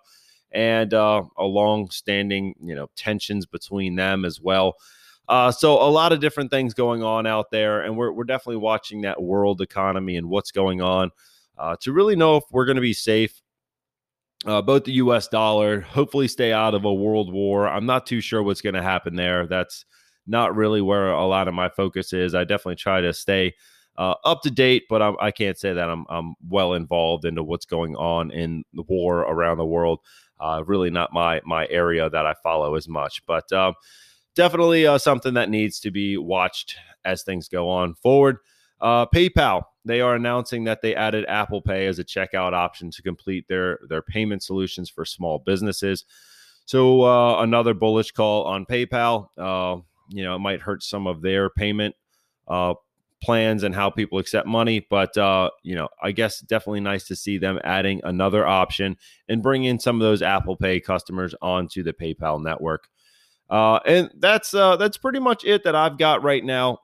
[0.51, 4.75] and uh, a long standing you know tensions between them as well.
[5.29, 8.57] Uh, so a lot of different things going on out there, and we're we're definitely
[8.57, 11.11] watching that world economy and what's going on
[11.57, 13.41] uh, to really know if we're going to be safe.
[14.45, 15.27] Uh, both the U.S.
[15.27, 17.67] dollar, hopefully, stay out of a world war.
[17.67, 19.47] I'm not too sure what's going to happen there.
[19.47, 19.83] That's
[20.27, 22.35] not really where a lot of my focus is.
[22.35, 23.55] I definitely try to stay
[23.97, 27.25] uh, up to date, but I'm, I can not say that I'm, I'm well involved
[27.25, 29.99] into what's going on in the war around the world.
[30.39, 33.73] Uh, really, not my my area that I follow as much, but um,
[34.35, 38.37] definitely uh, something that needs to be watched as things go on forward.
[38.79, 43.01] Uh, PayPal, they are announcing that they added Apple Pay as a checkout option to
[43.01, 46.05] complete their their payment solutions for small businesses.
[46.65, 49.29] So uh, another bullish call on PayPal.
[49.37, 51.95] Uh, you know, it might hurt some of their payment
[52.47, 52.73] uh,
[53.21, 54.85] plans and how people accept money.
[54.89, 58.97] But, uh, you know, I guess definitely nice to see them adding another option
[59.27, 62.89] and bring in some of those Apple Pay customers onto the PayPal network.
[63.49, 66.79] Uh, and that's uh, that's pretty much it that I've got right now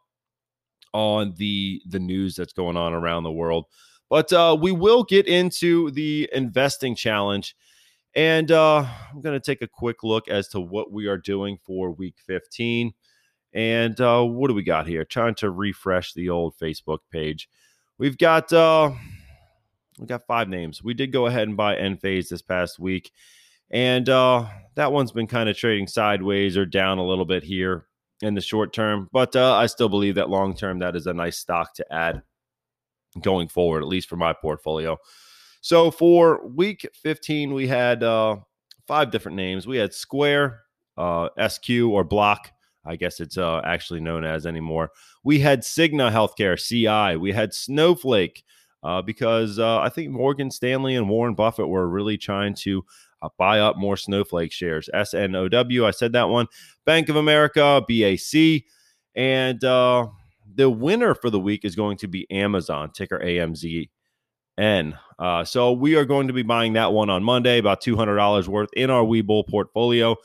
[0.93, 3.65] on the the news that's going on around the world.
[4.09, 7.55] But uh, we will get into the investing challenge.
[8.15, 11.57] And uh, I'm going to take a quick look as to what we are doing
[11.65, 12.93] for week 15.
[13.53, 15.03] And uh, what do we got here?
[15.03, 17.49] Trying to refresh the old Facebook page.
[17.97, 18.91] We've got uh,
[19.99, 20.83] we got five names.
[20.83, 23.11] We did go ahead and buy Enphase this past week,
[23.69, 27.85] and uh, that one's been kind of trading sideways or down a little bit here
[28.21, 29.09] in the short term.
[29.11, 32.21] But uh, I still believe that long term that is a nice stock to add
[33.21, 34.97] going forward, at least for my portfolio.
[35.61, 38.37] So for week 15, we had uh,
[38.87, 39.65] five different names.
[39.65, 40.61] We had Square,
[40.97, 42.51] uh, SQ or Block,
[42.85, 44.91] I guess it's uh, actually known as anymore.
[45.23, 47.17] We had Cigna Healthcare, CI.
[47.17, 48.43] We had Snowflake
[48.83, 52.83] uh, because uh, I think Morgan Stanley and Warren Buffett were really trying to
[53.23, 54.89] uh, buy up more Snowflake shares.
[54.93, 56.47] SNOW, I said that one.
[56.85, 58.63] Bank of America, BAC.
[59.15, 60.07] And uh,
[60.55, 63.87] the winner for the week is going to be Amazon, ticker AMZN.
[65.19, 68.69] Uh, so we are going to be buying that one on Monday, about $200 worth
[68.73, 70.15] in our Webull portfolio.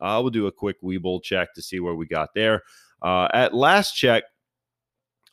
[0.00, 2.62] Uh, we'll do a quick Webull check to see where we got there.
[3.00, 4.24] Uh, at last check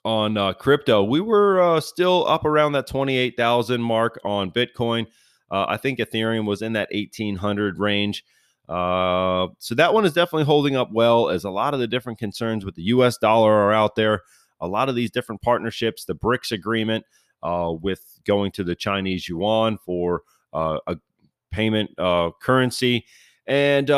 [0.06, 5.08] on uh, crypto, we were uh, still up around that 28,000 mark on Bitcoin.
[5.52, 8.24] Uh, I think Ethereum was in that 1800 range.
[8.68, 12.20] Uh, so that one is definitely holding up well as a lot of the different
[12.20, 14.22] concerns with the US dollar are out there.
[14.62, 17.06] A lot of these different partnerships, the BRICS agreement
[17.82, 20.98] with going to the Chinese yuan for a
[21.52, 21.90] payment
[22.42, 23.06] currency.
[23.48, 23.90] And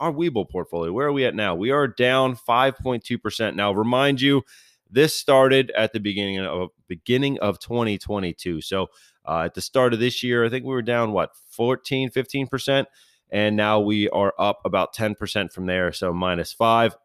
[0.00, 0.92] our Webull portfolio.
[0.92, 1.54] Where are we at now?
[1.54, 3.54] We are down 5.2%.
[3.54, 4.42] Now, remind you,
[4.90, 8.60] this started at the beginning of beginning of 2022.
[8.62, 8.88] So
[9.26, 12.86] uh, at the start of this year, I think we were down what 14, 15%.
[13.32, 15.92] And now we are up about 10% from there.
[15.92, 16.96] So minus five.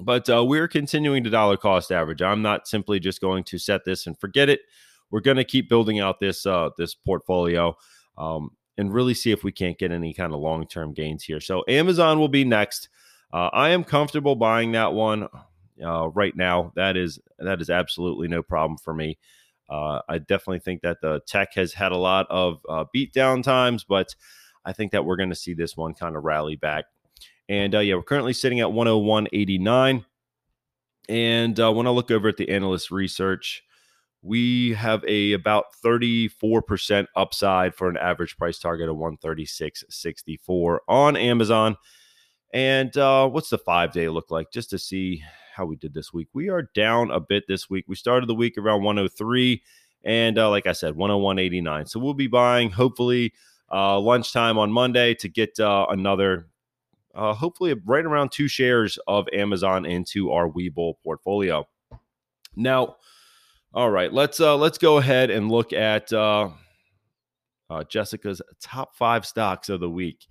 [0.00, 2.22] But uh, we're continuing to dollar cost average.
[2.22, 4.60] I'm not simply just going to set this and forget it.
[5.10, 7.76] We're going to keep building out this uh, this portfolio.
[8.18, 11.40] Um, and really see if we can't get any kind of long term gains here.
[11.40, 12.88] So Amazon will be next.
[13.32, 15.28] Uh, I am comfortable buying that one
[15.84, 16.72] uh, right now.
[16.76, 19.18] That is that is absolutely no problem for me.
[19.72, 23.42] Uh, I definitely think that the tech has had a lot of uh, beat down
[23.42, 24.14] times, but
[24.66, 26.84] I think that we're going to see this one kind of rally back.
[27.48, 30.04] And uh, yeah, we're currently sitting at 101.89.
[31.08, 33.62] And uh, when I look over at the analyst research,
[34.20, 41.76] we have a about 34% upside for an average price target of 136.64 on Amazon.
[42.52, 45.22] And uh, what's the five day look like just to see
[45.54, 46.28] how we did this week?
[46.32, 47.84] We are down a bit this week.
[47.88, 49.62] We started the week around 103,
[50.04, 51.88] and uh, like I said, 101.89.
[51.88, 53.32] So we'll be buying hopefully
[53.72, 56.46] uh, lunchtime on Monday to get uh, another,
[57.14, 61.66] uh, hopefully right around two shares of Amazon into our Webull portfolio.
[62.54, 62.96] Now,
[63.74, 66.50] all right, let's uh let's go ahead and look at uh,
[67.70, 70.26] uh Jessica's top five stocks of the week,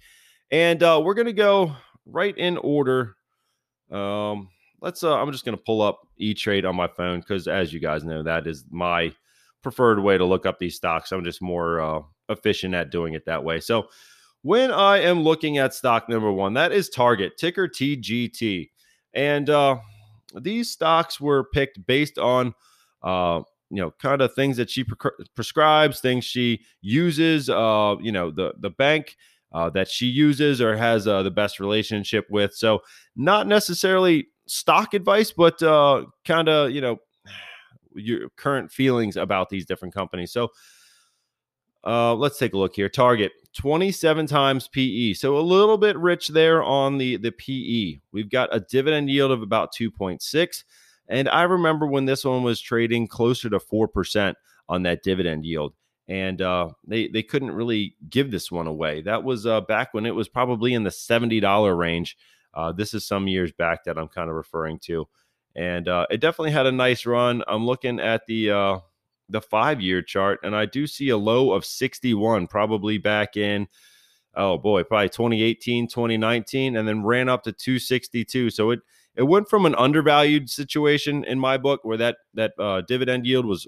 [0.52, 1.76] and uh, we're gonna go
[2.06, 3.16] right in order.
[3.89, 4.50] Um,
[4.82, 5.04] let's.
[5.04, 8.04] Uh, I'm just gonna pull up E Trade on my phone because, as you guys
[8.04, 9.14] know, that is my
[9.62, 11.12] preferred way to look up these stocks.
[11.12, 13.60] I'm just more uh, efficient at doing it that way.
[13.60, 13.88] So,
[14.42, 18.70] when I am looking at stock number one, that is Target, ticker TGT,
[19.14, 19.78] and uh,
[20.40, 22.54] these stocks were picked based on
[23.04, 28.12] uh, you know, kind of things that she pre- prescribes, things she uses, uh, you
[28.12, 29.16] know, the the bank
[29.54, 32.54] uh, that she uses or has uh, the best relationship with.
[32.54, 32.82] So
[33.16, 36.98] not necessarily stock advice, but uh, kind of, you know,
[37.96, 40.32] your current feelings about these different companies.
[40.32, 40.50] So
[41.86, 42.89] uh, let's take a look here.
[42.89, 45.14] Target 27 times PE.
[45.14, 48.00] So a little bit rich there on the, the PE.
[48.12, 50.64] We've got a dividend yield of about 2.6.
[51.08, 54.36] And I remember when this one was trading closer to 4%
[54.70, 55.74] on that dividend yield.
[56.08, 59.02] And uh, they, they couldn't really give this one away.
[59.02, 62.18] That was uh, back when it was probably in the $70 range.
[62.54, 65.08] Uh, this is some years back that I'm kind of referring to.
[65.56, 67.43] And uh, it definitely had a nice run.
[67.47, 68.80] I'm looking at the uh,
[69.30, 73.68] the five year chart, and I do see a low of 61, probably back in,
[74.36, 78.49] oh boy, probably 2018, 2019, and then ran up to 262.
[78.49, 78.80] So it
[79.16, 83.45] it went from an undervalued situation in my book where that that uh, dividend yield
[83.45, 83.68] was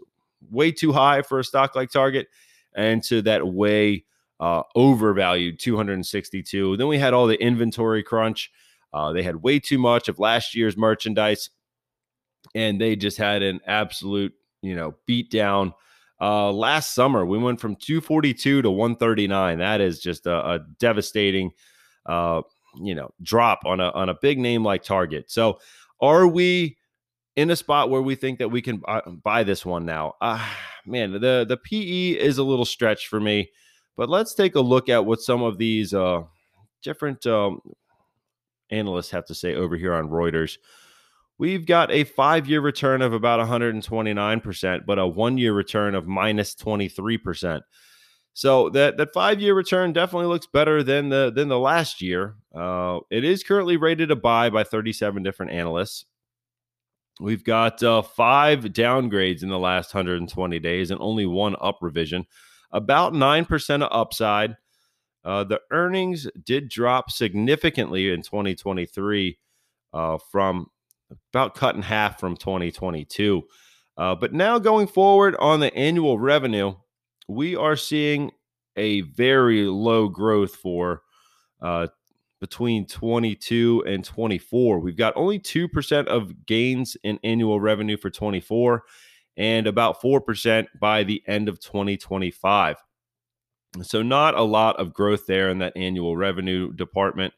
[0.50, 2.28] way too high for a stock like Target,
[2.74, 4.06] and to that way
[4.40, 6.78] uh, overvalued 262.
[6.78, 8.52] Then we had all the inventory crunch.
[8.94, 11.50] Uh, they had way too much of last year's merchandise,
[12.54, 14.34] and they just had an absolute
[14.64, 15.74] you know, beat down.
[16.20, 19.60] Uh, last summer, we went from 242 to 139.
[19.60, 21.52] That is just a, a devastating,
[22.08, 22.42] uh,
[22.82, 25.30] you know, drop on a on a big name like Target.
[25.30, 25.60] So,
[26.02, 26.78] are we
[27.36, 30.14] in a spot where we think that we can buy, buy this one now?
[30.22, 30.44] Uh,
[30.86, 33.52] man, the the PE is a little stretched for me,
[33.98, 36.22] but let's take a look at what some of these uh,
[36.84, 37.60] different um,
[38.70, 40.58] analysts have to say over here on Reuters.
[41.38, 46.08] We've got a five year return of about 129%, but a one year return of
[46.08, 47.62] minus 23%.
[48.34, 52.36] So that that five year return definitely looks better than the than the last year.
[52.54, 56.06] Uh, it is currently rated a buy by 37 different analysts.
[57.20, 62.26] We've got uh, five downgrades in the last 120 days and only one up revision,
[62.72, 64.58] about nine percent of upside.
[65.26, 69.38] Uh, the earnings did drop significantly in 2023
[69.94, 70.68] uh, from
[71.32, 73.44] about cut in half from 2022.
[73.98, 76.74] Uh, but now going forward on the annual revenue,
[77.28, 78.32] we are seeing
[78.76, 81.04] a very low growth for
[81.62, 81.88] uh,
[82.42, 84.80] between 22 and 24.
[84.80, 88.84] We've got only 2% of gains in annual revenue for 24
[89.38, 92.78] and about 4% by the end of 2025.
[93.82, 97.34] So, not a lot of growth there in that annual revenue department.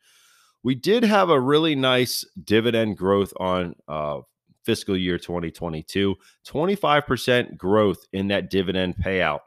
[0.63, 4.21] We did have a really nice dividend growth on uh,
[4.63, 6.15] fiscal year 2022,
[6.45, 9.41] 25% growth in that dividend payout.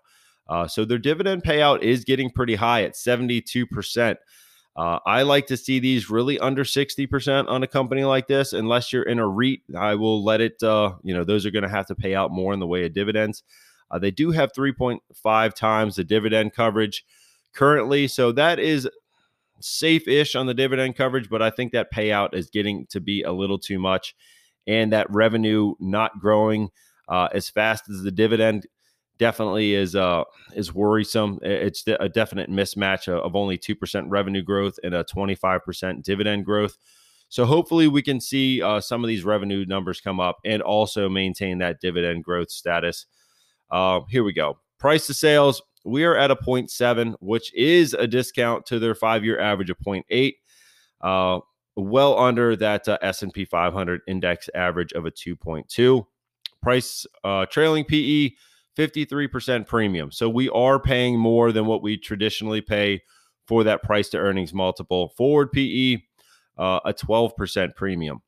[0.49, 4.17] Uh, so their dividend payout is getting pretty high at 72%.
[4.77, 8.53] Uh, I like to see these really under 60% on a company like this.
[8.53, 11.65] Unless you're in a REIT, I will let it, uh, you know, those are going
[11.65, 13.43] to have to pay out more in the way of dividends.
[13.91, 17.05] Uh, they do have 3.5 times the dividend coverage
[17.55, 18.09] currently.
[18.09, 18.89] So that is
[19.61, 23.33] safe-ish on the dividend coverage, but I think that payout is getting to be a
[23.33, 24.15] little too much,
[24.67, 26.69] and that revenue not growing
[27.09, 28.67] uh, as fast as the dividend
[29.19, 30.25] definitely is uh,
[30.55, 31.39] is worrisome.
[31.43, 36.05] It's a definite mismatch of only two percent revenue growth and a twenty five percent
[36.05, 36.77] dividend growth.
[37.29, 41.09] So hopefully we can see uh, some of these revenue numbers come up and also
[41.09, 43.07] maintain that dividend growth status.
[43.71, 44.59] Uh, here we go.
[44.79, 49.41] Price to sales we are at a 0.7, which is a discount to their five-year
[49.41, 50.35] average of 0.8,
[51.01, 51.41] uh,
[51.77, 56.07] well under that uh, S&P 500 index average of a 2.2.
[56.61, 58.31] Price uh, trailing PE
[58.77, 60.13] 53% premium.
[60.13, 63.03] So we are paying more than what we traditionally pay
[63.47, 65.09] for that price to earnings multiple.
[65.17, 65.99] Forward PE
[66.59, 68.21] uh, a 12% premium.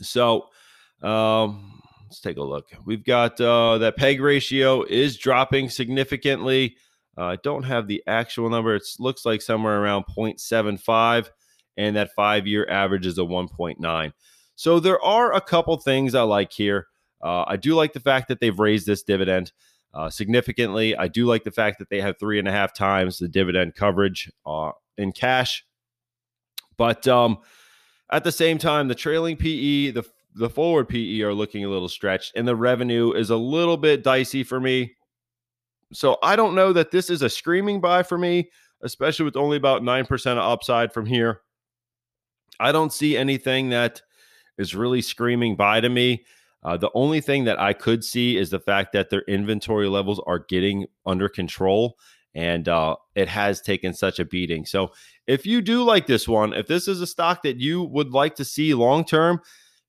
[0.00, 0.46] So
[1.02, 1.82] um,
[2.14, 2.68] Let's take a look.
[2.84, 6.76] We've got uh, that PEG ratio is dropping significantly.
[7.18, 8.76] Uh, I uh, don't have the actual number.
[8.76, 11.30] It looks like somewhere around 0.75,
[11.76, 14.12] and that five year average is a 1.9.
[14.54, 16.86] So there are a couple things I like here.
[17.20, 19.50] Uh, I do like the fact that they've raised this dividend
[19.92, 20.96] uh, significantly.
[20.96, 23.74] I do like the fact that they have three and a half times the dividend
[23.74, 25.66] coverage uh, in cash.
[26.76, 27.38] But um,
[28.12, 30.04] at the same time, the trailing PE, the
[30.34, 34.02] the forward PE are looking a little stretched, and the revenue is a little bit
[34.02, 34.96] dicey for me.
[35.92, 38.50] So I don't know that this is a screaming buy for me,
[38.82, 41.42] especially with only about 9% of upside from here.
[42.58, 44.02] I don't see anything that
[44.58, 46.24] is really screaming buy to me.
[46.62, 50.20] Uh, the only thing that I could see is the fact that their inventory levels
[50.26, 51.98] are getting under control
[52.34, 54.66] and uh, it has taken such a beating.
[54.66, 54.90] So,
[55.26, 58.34] if you do like this one, if this is a stock that you would like
[58.36, 59.40] to see long term,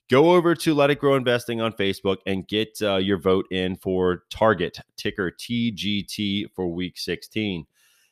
[0.09, 3.75] go over to Let It Grow Investing on Facebook and get uh, your vote in
[3.75, 7.65] for Target, ticker TGT for week 16.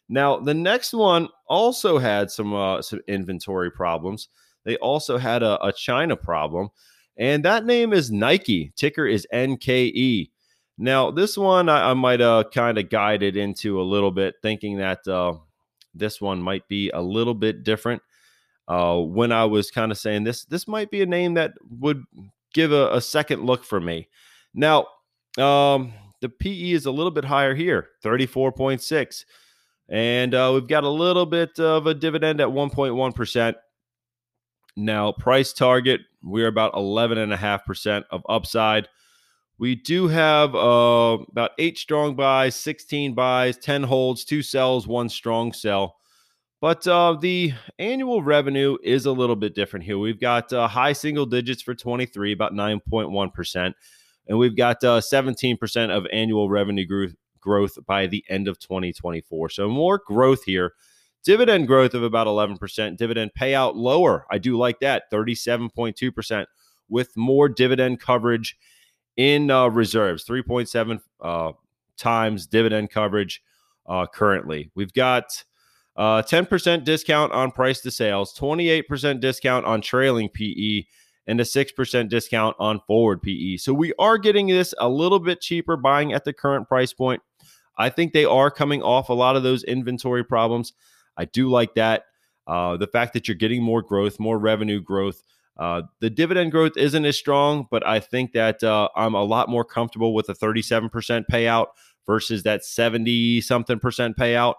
[0.09, 4.29] Now, the next one also had some uh, some inventory problems.
[4.65, 6.69] they also had a, a China problem.
[7.17, 8.73] And that name is Nike.
[8.75, 10.31] Ticker is NKE.
[10.77, 14.77] Now, this one I, I might uh, kind of guided into a little bit, thinking
[14.77, 15.33] that uh,
[15.93, 18.01] this one might be a little bit different.
[18.67, 22.03] Uh, when I was kind of saying this, this might be a name that would
[22.53, 24.07] give a, a second look for me.
[24.53, 24.87] Now,
[25.37, 29.25] um, the PE is a little bit higher here, 34.6.
[29.89, 33.55] And uh, we've got a little bit of a dividend at 1.1%.
[34.75, 38.87] Now, price target, we're about 11.5% of upside.
[39.59, 45.09] We do have uh, about eight strong buys, 16 buys, 10 holds, two sells, one
[45.09, 45.97] strong sell.
[46.63, 49.97] But uh, the annual revenue is a little bit different here.
[49.97, 53.73] We've got uh, high single digits for 23, about 9.1%.
[54.29, 59.49] And we've got uh, 17% of annual revenue growth, growth by the end of 2024.
[59.49, 60.71] So more growth here.
[61.25, 62.95] Dividend growth of about 11%.
[62.95, 64.25] Dividend payout lower.
[64.31, 66.45] I do like that, 37.2%,
[66.87, 68.55] with more dividend coverage
[69.17, 71.51] in uh, reserves, 3.7 uh,
[71.97, 73.43] times dividend coverage
[73.85, 74.71] uh, currently.
[74.75, 75.43] We've got
[75.95, 80.85] uh, 10% discount on price to sales, 28% discount on trailing PE,
[81.27, 83.57] and a 6% discount on forward PE.
[83.57, 87.21] So we are getting this a little bit cheaper buying at the current price point.
[87.77, 90.73] I think they are coming off a lot of those inventory problems.
[91.17, 92.05] I do like that.
[92.45, 95.23] Uh, the fact that you're getting more growth, more revenue growth.
[95.57, 99.47] Uh, the dividend growth isn't as strong, but I think that uh, I'm a lot
[99.47, 101.67] more comfortable with a 37% payout
[102.05, 104.55] versus that 70 something percent payout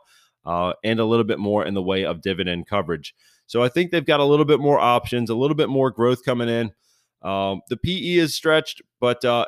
[0.47, 3.15] uh, and a little bit more in the way of dividend coverage.
[3.47, 6.25] So I think they've got a little bit more options, a little bit more growth
[6.25, 6.73] coming in.
[7.23, 9.47] Um, the PE is stretched, but uh,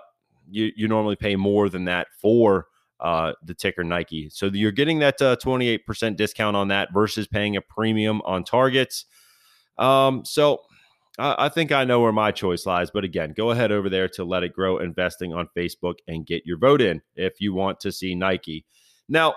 [0.51, 2.67] you, you normally pay more than that for
[3.01, 4.31] uh, the ticker Nike.
[4.31, 9.05] So you're getting that uh, 28% discount on that versus paying a premium on targets.
[9.77, 10.63] Um, so
[11.19, 12.91] I, I think I know where my choice lies.
[12.91, 16.47] But again, go ahead over there to Let It Grow Investing on Facebook and get
[16.47, 18.65] your vote in if you want to see Nike.
[19.09, 19.35] Now,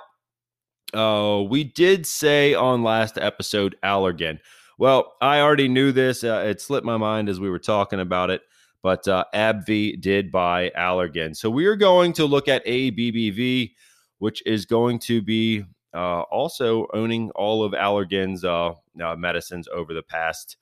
[0.93, 4.39] uh, we did say on last episode Allergan.
[4.77, 6.23] Well, I already knew this.
[6.23, 8.41] Uh, it slipped my mind as we were talking about it
[8.81, 11.35] but uh, AbbVie did buy Allergan.
[11.35, 13.73] So we are going to look at ABBV,
[14.19, 15.63] which is going to be
[15.93, 18.73] uh, also owning all of Allergan's uh,
[19.03, 20.57] uh medicines over the past,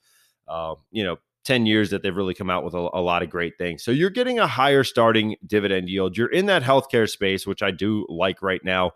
[0.48, 3.30] uh, you know, 10 years that they've really come out with a, a, lot of
[3.30, 3.82] great things.
[3.82, 6.16] So you're getting a higher starting dividend yield.
[6.16, 8.92] You're in that healthcare space, which I do like right now.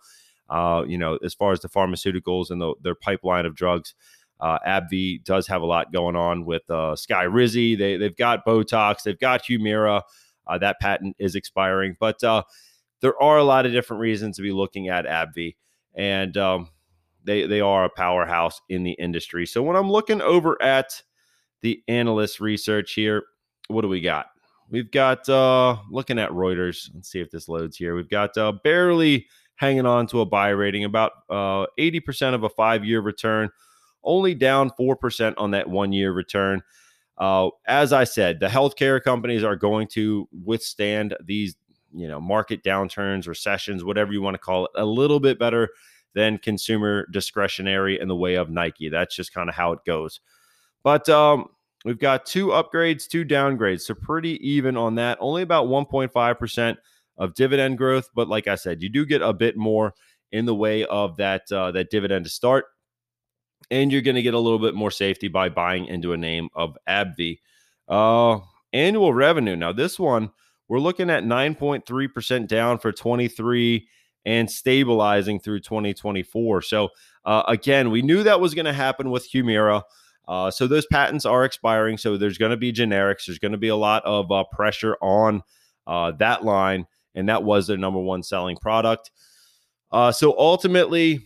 [0.53, 3.95] Uh, you know, as far as the pharmaceuticals and the, their pipeline of drugs.
[4.39, 7.79] Uh, AbbVie does have a lot going on with uh, Skyrizi.
[7.79, 10.03] They, they've got Botox, they've got Humira.
[10.47, 12.43] Uh, that patent is expiring, but uh,
[13.01, 15.55] there are a lot of different reasons to be looking at AbbVie,
[15.95, 16.69] and um,
[17.25, 19.47] they they are a powerhouse in the industry.
[19.47, 21.03] So when I'm looking over at
[21.61, 23.23] the analyst research here,
[23.69, 24.27] what do we got?
[24.69, 26.91] We've got uh, looking at Reuters.
[26.93, 27.95] Let's see if this loads here.
[27.95, 29.29] We've got uh, barely
[29.63, 33.49] hanging on to a buy rating, about uh, 80% of a five year return
[34.03, 36.63] only down 4% on that one year return.
[37.17, 41.55] Uh, as I said, the healthcare companies are going to withstand these,
[41.95, 45.69] you know, market downturns, recessions, whatever you want to call it, a little bit better
[46.15, 48.89] than consumer discretionary in the way of Nike.
[48.89, 50.19] That's just kind of how it goes.
[50.83, 51.51] But um,
[51.85, 55.19] we've got two upgrades, two downgrades, so pretty even on that.
[55.21, 56.77] Only about 1.5%
[57.19, 59.95] of dividend growth, but like I said, you do get a bit more
[60.31, 62.67] in the way of that uh, that dividend to start
[63.73, 66.51] and you're going to get a little bit more safety by buying into a name
[66.55, 67.39] of AbbVie.
[67.89, 68.39] Uh,
[68.73, 69.57] annual revenue.
[69.57, 70.31] Now, this one,
[70.69, 73.89] we're looking at 9.3% down for 23
[74.27, 76.63] and stabilizing through 2024.
[76.63, 76.91] So,
[77.25, 79.83] uh, again, we knew that was going to happen with Humira.
[80.29, 81.97] Uh, so, those patents are expiring.
[81.97, 83.27] So, there's going to be generics.
[83.27, 85.43] There's going to be a lot of uh, pressure on
[85.87, 86.87] uh, that line.
[87.15, 89.11] And that was their number one selling product.
[89.91, 91.21] Uh, so, ultimately,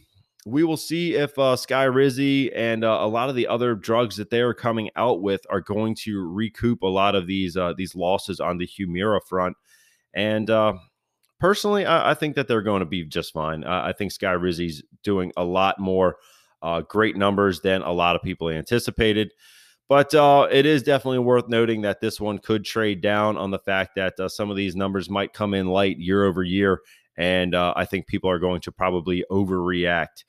[0.46, 4.30] we will see if uh, Skyrizi and uh, a lot of the other drugs that
[4.30, 7.94] they are coming out with are going to recoup a lot of these uh, these
[7.94, 9.56] losses on the Humira front.
[10.14, 10.74] And uh,
[11.40, 13.64] personally, I, I, think that they're going to be just fine.
[13.64, 16.16] I think Sky Skyrizi's doing a lot more
[16.62, 19.32] uh, great numbers than a lot of people anticipated.
[19.88, 23.58] But uh, it is definitely worth noting that this one could trade down on the
[23.60, 26.80] fact that uh, some of these numbers might come in light year over year
[27.16, 30.24] and uh, I think people are going to probably overreact.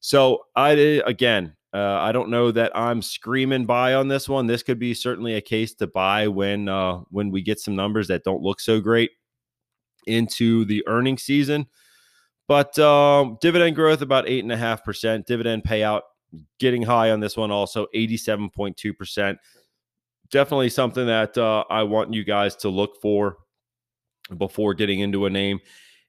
[0.00, 4.46] So I again, uh, I don't know that I'm screaming buy on this one.
[4.46, 8.08] This could be certainly a case to buy when uh, when we get some numbers
[8.08, 9.10] that don't look so great
[10.06, 11.66] into the earning season.
[12.46, 15.26] But um, dividend growth about eight and a half percent.
[15.26, 16.02] Dividend payout
[16.58, 19.36] getting high on this one also 87.2%.
[20.30, 23.38] Definitely something that uh, I want you guys to look for
[24.36, 25.60] before getting into a name.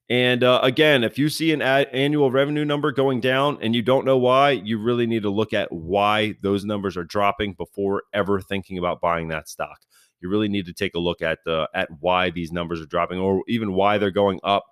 [0.10, 3.84] And uh, again, if you see an ad- annual revenue number going down and you
[3.84, 8.04] don't know why, you really need to look at why those numbers are dropping before
[8.12, 9.78] ever thinking about buying that stock.
[10.20, 13.20] You really need to take a look at the at why these numbers are dropping,
[13.20, 14.66] or even why they're going up.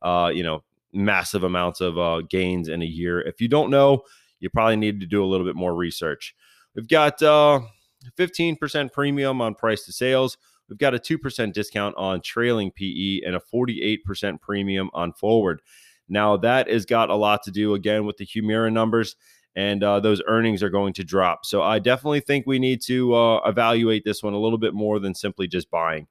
[0.00, 3.20] Uh, you know, massive amounts of uh, gains in a year.
[3.20, 4.02] If you don't know,
[4.42, 6.34] you probably need to do a little bit more research.
[6.74, 7.60] We've got uh,
[8.18, 10.36] 15% premium on price to sales.
[10.68, 15.62] We've got a 2% discount on trailing PE and a 48% premium on forward.
[16.08, 19.14] Now, that has got a lot to do again with the Humira numbers,
[19.54, 21.46] and uh, those earnings are going to drop.
[21.46, 24.98] So, I definitely think we need to uh, evaluate this one a little bit more
[24.98, 26.08] than simply just buying.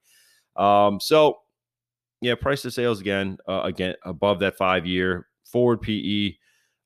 [0.55, 1.39] Um, so,
[2.21, 6.35] yeah, price to sales again, uh, again above that five year, forward PE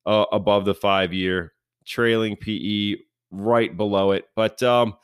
[0.05, 1.53] uh, above the five year,
[1.85, 2.95] trailing PE
[3.31, 4.25] right below it.
[4.35, 4.95] But um,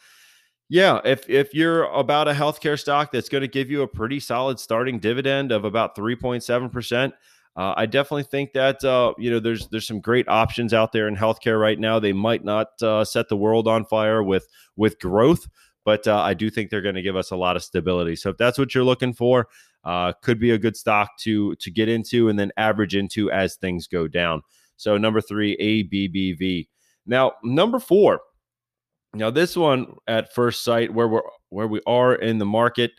[0.69, 4.19] yeah, if if you're about a healthcare stock that's going to give you a pretty
[4.19, 7.13] solid starting dividend of about 3.7 percent,
[7.55, 11.07] uh, I definitely think that uh, you know there's there's some great options out there
[11.07, 11.99] in healthcare right now.
[11.99, 14.47] They might not uh, set the world on fire with
[14.77, 15.47] with growth,
[15.83, 18.15] but uh, I do think they're going to give us a lot of stability.
[18.15, 19.49] So if that's what you're looking for,
[19.83, 23.55] uh, could be a good stock to to get into and then average into as
[23.55, 24.41] things go down.
[24.81, 26.67] So number three, ABBV.
[27.05, 28.19] Now number four
[29.13, 32.91] now, this one at first sight, where we're where we are in the market,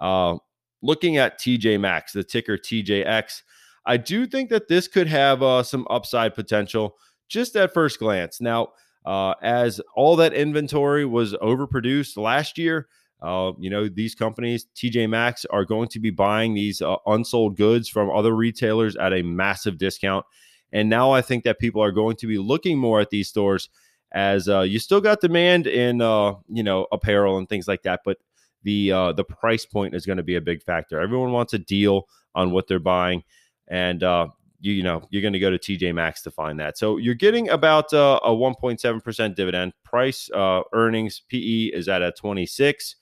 [0.00, 0.36] uh,
[0.82, 3.42] looking at TJ Maxx, the ticker TJX,
[3.86, 6.96] I do think that this could have uh, some upside potential
[7.28, 8.40] just at first glance.
[8.40, 8.68] Now,
[9.06, 12.88] uh, as all that inventory was overproduced last year,
[13.22, 17.56] uh, you know, these companies, TJ Maxx, are going to be buying these uh, unsold
[17.56, 20.26] goods from other retailers at a massive discount.
[20.72, 23.68] And now I think that people are going to be looking more at these stores
[24.12, 28.00] as uh, you still got demand in uh, you know apparel and things like that,
[28.04, 28.18] but
[28.62, 31.00] the uh, the price point is going to be a big factor.
[31.00, 33.24] Everyone wants a deal on what they're buying,
[33.68, 34.28] and uh,
[34.60, 36.78] you, you know you're going to go to TJ Maxx to find that.
[36.78, 39.72] So you're getting about uh, a 1.7 percent dividend.
[39.84, 42.96] Price uh, earnings PE is at a 26.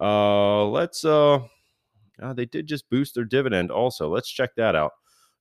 [0.00, 1.38] Uh, let's uh,
[2.20, 4.08] uh, they did just boost their dividend also.
[4.08, 4.92] Let's check that out.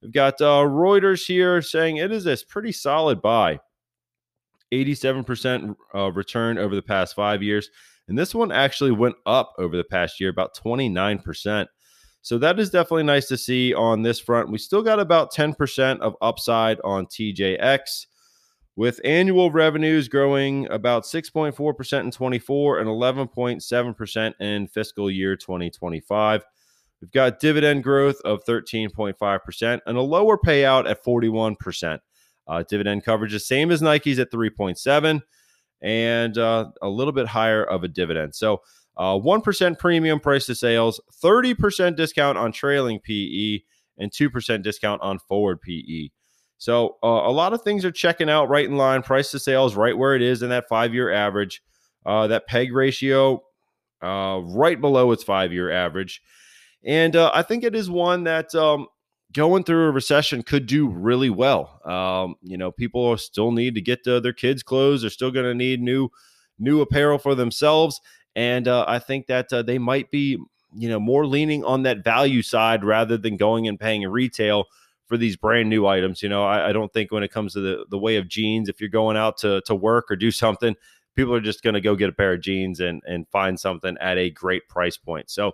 [0.02, 3.60] We've got uh, Reuters here saying it is a pretty solid buy.
[4.74, 7.70] 87% uh, return over the past five years.
[8.08, 11.68] And this one actually went up over the past year, about 29%.
[12.22, 14.52] So that is definitely nice to see on this front.
[14.52, 18.06] We still got about 10% of upside on TJX,
[18.76, 26.44] with annual revenues growing about 6.4% in 24 and 11.7% in fiscal year 2025.
[27.02, 32.00] We've got dividend growth of 13.5% and a lower payout at 41%.
[32.48, 35.22] Uh, dividend coverage is same as Nike's at 3.7
[35.82, 38.36] and uh, a little bit higher of a dividend.
[38.36, 38.62] So
[38.98, 43.60] uh, 1% premium price to sales, 30% discount on trailing PE,
[43.98, 46.10] and 2% discount on forward PE.
[46.58, 49.02] So uh, a lot of things are checking out right in line.
[49.02, 51.62] Price to sales right where it is in that five year average.
[52.06, 53.44] Uh, that PEG ratio
[54.02, 56.22] uh, right below its five year average.
[56.84, 58.88] And uh, I think it is one that um,
[59.34, 61.80] going through a recession could do really well.
[61.86, 65.02] Um, you know, people still need to get their kids' clothes.
[65.02, 66.10] They're still going to need new
[66.60, 68.00] new apparel for themselves,
[68.36, 70.38] and uh, I think that uh, they might be,
[70.76, 74.66] you know, more leaning on that value side rather than going and paying retail
[75.08, 76.22] for these brand new items.
[76.22, 78.70] You know, I, I don't think when it comes to the the way of jeans,
[78.70, 80.76] if you're going out to to work or do something.
[81.14, 83.98] People are just going to go get a pair of jeans and and find something
[84.00, 85.30] at a great price point.
[85.30, 85.52] So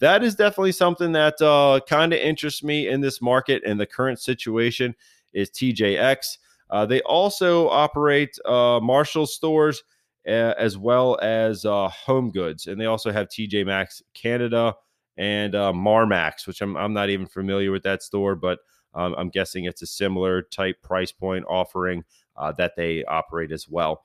[0.00, 3.86] that is definitely something that uh, kind of interests me in this market and the
[3.86, 4.94] current situation
[5.32, 6.38] is TJX.
[6.70, 9.82] Uh, they also operate uh, Marshall stores
[10.26, 14.74] as well as uh, Home Goods, and they also have TJ Maxx Canada
[15.16, 18.60] and uh, Marmaxx, which I'm I'm not even familiar with that store, but
[18.94, 22.04] um, I'm guessing it's a similar type price point offering
[22.36, 24.04] uh, that they operate as well.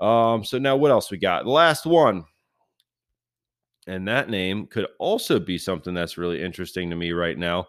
[0.00, 1.44] Um, so now what else we got?
[1.44, 2.24] The last one
[3.86, 7.66] and that name could also be something that's really interesting to me right now.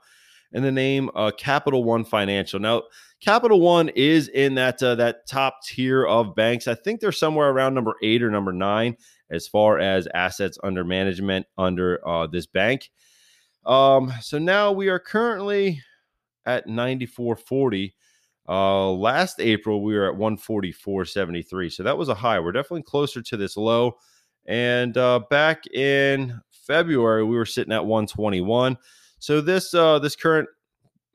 [0.54, 2.60] And the name uh, Capital One Financial.
[2.60, 2.84] Now,
[3.20, 6.68] Capital One is in that uh, that top tier of banks.
[6.68, 8.96] I think they're somewhere around number eight or number nine
[9.30, 12.92] as far as assets under management under uh, this bank.
[13.66, 15.82] Um, so now we are currently
[16.46, 17.94] at 94.40.
[18.48, 21.72] Uh, last April we were at 144.73.
[21.72, 22.40] So that was a high.
[22.40, 23.98] We're definitely closer to this low.
[24.48, 28.78] And uh, back in February, we were sitting at 121.
[29.20, 30.48] So this uh, this current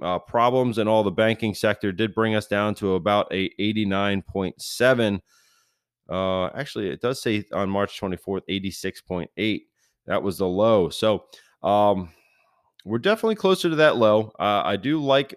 [0.02, 5.20] uh, problems in all the banking sector did bring us down to about a 89.7.
[6.08, 9.60] Uh, actually, it does say on March 24th, 86.8.
[10.06, 10.88] That was the low.
[10.88, 11.26] So
[11.62, 12.10] um,
[12.84, 14.32] we're definitely closer to that low.
[14.38, 15.34] Uh, I do like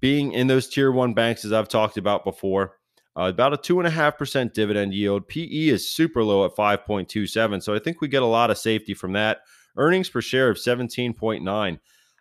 [0.00, 2.78] being in those tier one banks, as I've talked about before.
[3.16, 5.28] Uh, about a two and a half percent dividend yield.
[5.28, 7.62] PE is super low at 5.27.
[7.62, 9.40] So I think we get a lot of safety from that.
[9.76, 11.78] Earnings per share of 17.9.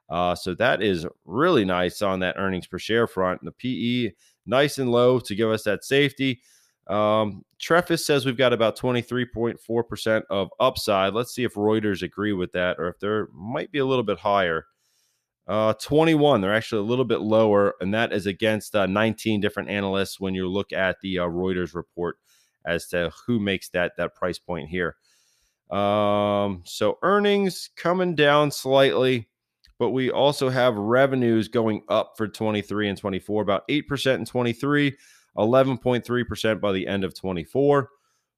[0.09, 3.41] Uh, so that is really nice on that earnings per share front.
[3.43, 4.13] The PE
[4.45, 6.41] nice and low to give us that safety.
[6.87, 11.13] Um, Trefis says we've got about 23.4% of upside.
[11.13, 14.17] Let's see if Reuters agree with that or if there might be a little bit
[14.19, 14.65] higher.
[15.51, 19.69] Uh, 21, they're actually a little bit lower, and that is against uh, 19 different
[19.69, 22.17] analysts when you look at the uh, Reuters report
[22.65, 24.95] as to who makes that that price point here.
[25.69, 29.27] Um, so earnings coming down slightly
[29.81, 34.95] but we also have revenues going up for 23 and 24, about 8% in 23,
[35.35, 37.89] 11.3% by the end of 24.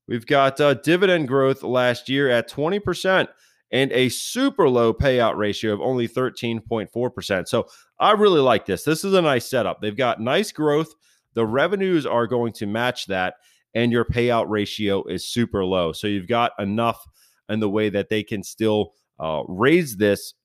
[0.08, 3.28] We've got uh, dividend growth last year at 20%
[3.74, 7.48] and a super low payout ratio of only 13.4%.
[7.48, 7.68] So
[8.00, 8.84] I really like this.
[8.84, 9.82] This is a nice setup.
[9.82, 10.94] They've got nice growth.
[11.34, 13.34] The revenues are going to match that,
[13.74, 15.92] and your payout ratio is super low.
[15.92, 17.04] So you've got enough
[17.50, 20.36] in the way that they can still uh, raise this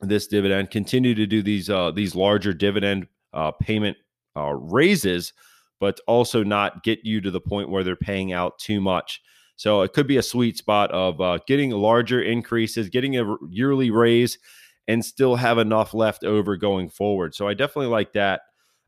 [0.00, 3.98] this dividend, continue to do these uh, these larger dividend uh, payment
[4.36, 5.34] uh, raises,
[5.80, 9.20] but also not get you to the point where they're paying out too much.
[9.58, 13.90] So it could be a sweet spot of uh, getting larger increases, getting a yearly
[13.90, 14.38] raise,
[14.86, 17.34] and still have enough left over going forward.
[17.34, 18.42] So I definitely like that.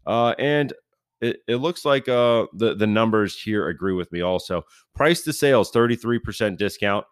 [0.07, 0.73] Uh, and
[1.21, 4.21] it, it looks like uh, the the numbers here agree with me.
[4.21, 4.63] Also,
[4.95, 7.05] price to sales thirty three percent discount.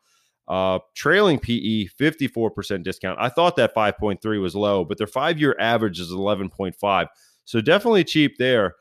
[0.47, 3.19] Uh, trailing PE, 54% discount.
[3.21, 7.07] I thought that 5.3 was low, but their five year average is 11.5.
[7.45, 8.75] So definitely cheap there.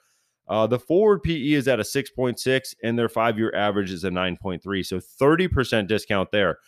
[0.50, 4.10] Uh, the forward PE is at a 6.6, and their five year average is a
[4.10, 4.86] 9.3.
[4.86, 6.60] So 30% discount there.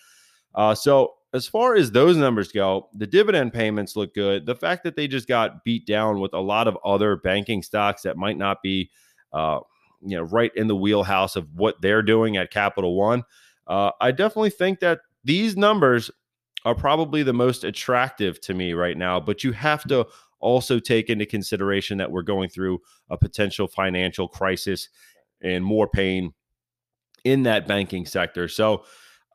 [0.56, 4.46] Uh, so as far as those numbers go, the dividend payments look good.
[4.46, 8.02] The fact that they just got beat down with a lot of other banking stocks
[8.02, 8.90] that might not be,
[9.32, 9.60] uh,
[10.02, 13.24] you know, right in the wheelhouse of what they're doing at Capital One
[13.70, 16.10] uh, I definitely think that these numbers
[16.66, 20.08] are probably the most attractive to me right now, but you have to
[20.40, 22.80] also take into consideration that we're going through
[23.10, 24.90] a potential financial crisis
[25.42, 26.34] and more pain
[27.24, 28.48] in that banking sector.
[28.48, 28.84] So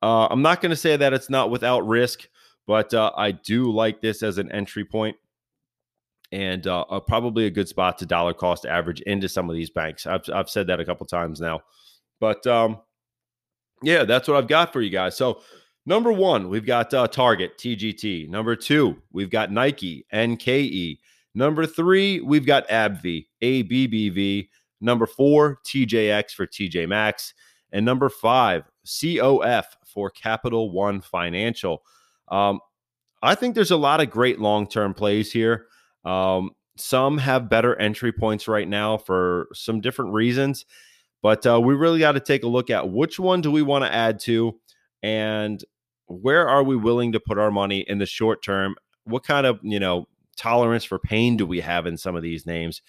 [0.02, 2.28] uh, I'm not going to say that it's not without risk,
[2.66, 5.16] but uh, I do like this as an entry point
[6.32, 10.06] and uh, probably a good spot to dollar cost average into some of these banks.
[10.06, 11.60] I've, I've said that a couple times now,
[12.20, 12.80] but um,
[13.82, 15.16] yeah, that's what I've got for you guys.
[15.16, 15.40] So,
[15.86, 18.28] number one, we've got uh, Target, TGT.
[18.28, 20.98] Number two, we've got Nike, NKE.
[21.34, 24.48] Number three, we've got AbbVie, ABBV.
[24.80, 27.34] Number four, TJX for TJ Maxx.
[27.72, 31.82] And number five, COF for Capital One Financial.
[32.28, 32.60] Um,
[33.22, 35.66] I think there's a lot of great long term plays here.
[36.04, 40.66] Um, some have better entry points right now for some different reasons.
[41.22, 43.84] But uh, we really got to take a look at which one do we want
[43.84, 44.60] to add to
[45.02, 45.64] and
[46.06, 48.76] where are we willing to put our money in the short term?
[49.04, 52.46] What kind of, you know, tolerance for pain do we have in some of these
[52.46, 52.82] names?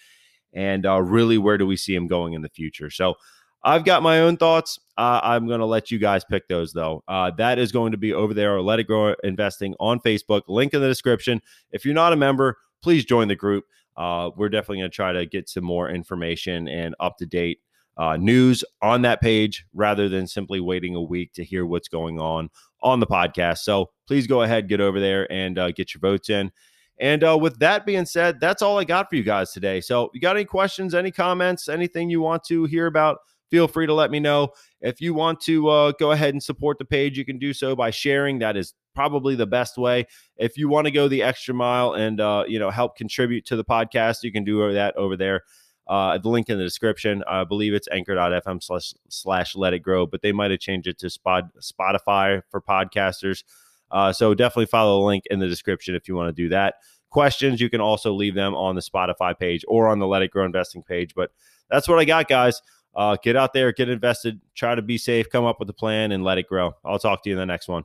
[0.52, 2.90] And uh, really, where do we see them going in the future?
[2.90, 3.14] So,
[3.62, 4.78] I've got my own thoughts.
[4.96, 7.02] Uh, I'm going to let you guys pick those, though.
[7.08, 10.42] Uh, that is going to be over there, or Let It Grow Investing on Facebook.
[10.46, 11.40] Link in the description.
[11.72, 13.64] If you're not a member, please join the group.
[13.96, 17.58] Uh, we're definitely going to try to get some more information and up to date
[17.96, 22.20] uh, news on that page rather than simply waiting a week to hear what's going
[22.20, 22.50] on
[22.82, 23.58] on the podcast.
[23.58, 26.50] So please go ahead, get over there and uh, get your votes in.
[26.98, 29.80] And uh, with that being said, that's all I got for you guys today.
[29.80, 33.18] So, you got any questions, any comments, anything you want to hear about?
[33.50, 34.48] Feel free to let me know.
[34.80, 37.76] If you want to uh, go ahead and support the page, you can do so
[37.76, 38.38] by sharing.
[38.38, 40.06] That is probably the best way.
[40.36, 43.56] If you want to go the extra mile and uh, you know help contribute to
[43.56, 45.42] the podcast, you can do that over there
[45.86, 47.22] uh, the link in the description.
[47.28, 50.98] I believe it's anchor.fm slash, slash let it grow, but they might have changed it
[50.98, 53.44] to spot, Spotify for podcasters.
[53.90, 56.74] Uh, so definitely follow the link in the description if you want to do that.
[57.10, 60.30] Questions, you can also leave them on the Spotify page or on the Let It
[60.30, 61.14] Grow Investing page.
[61.14, 61.30] But
[61.70, 62.60] that's what I got, guys.
[62.94, 66.12] Uh, get out there, get invested, try to be safe, come up with a plan,
[66.12, 66.72] and let it grow.
[66.84, 67.84] I'll talk to you in the next one.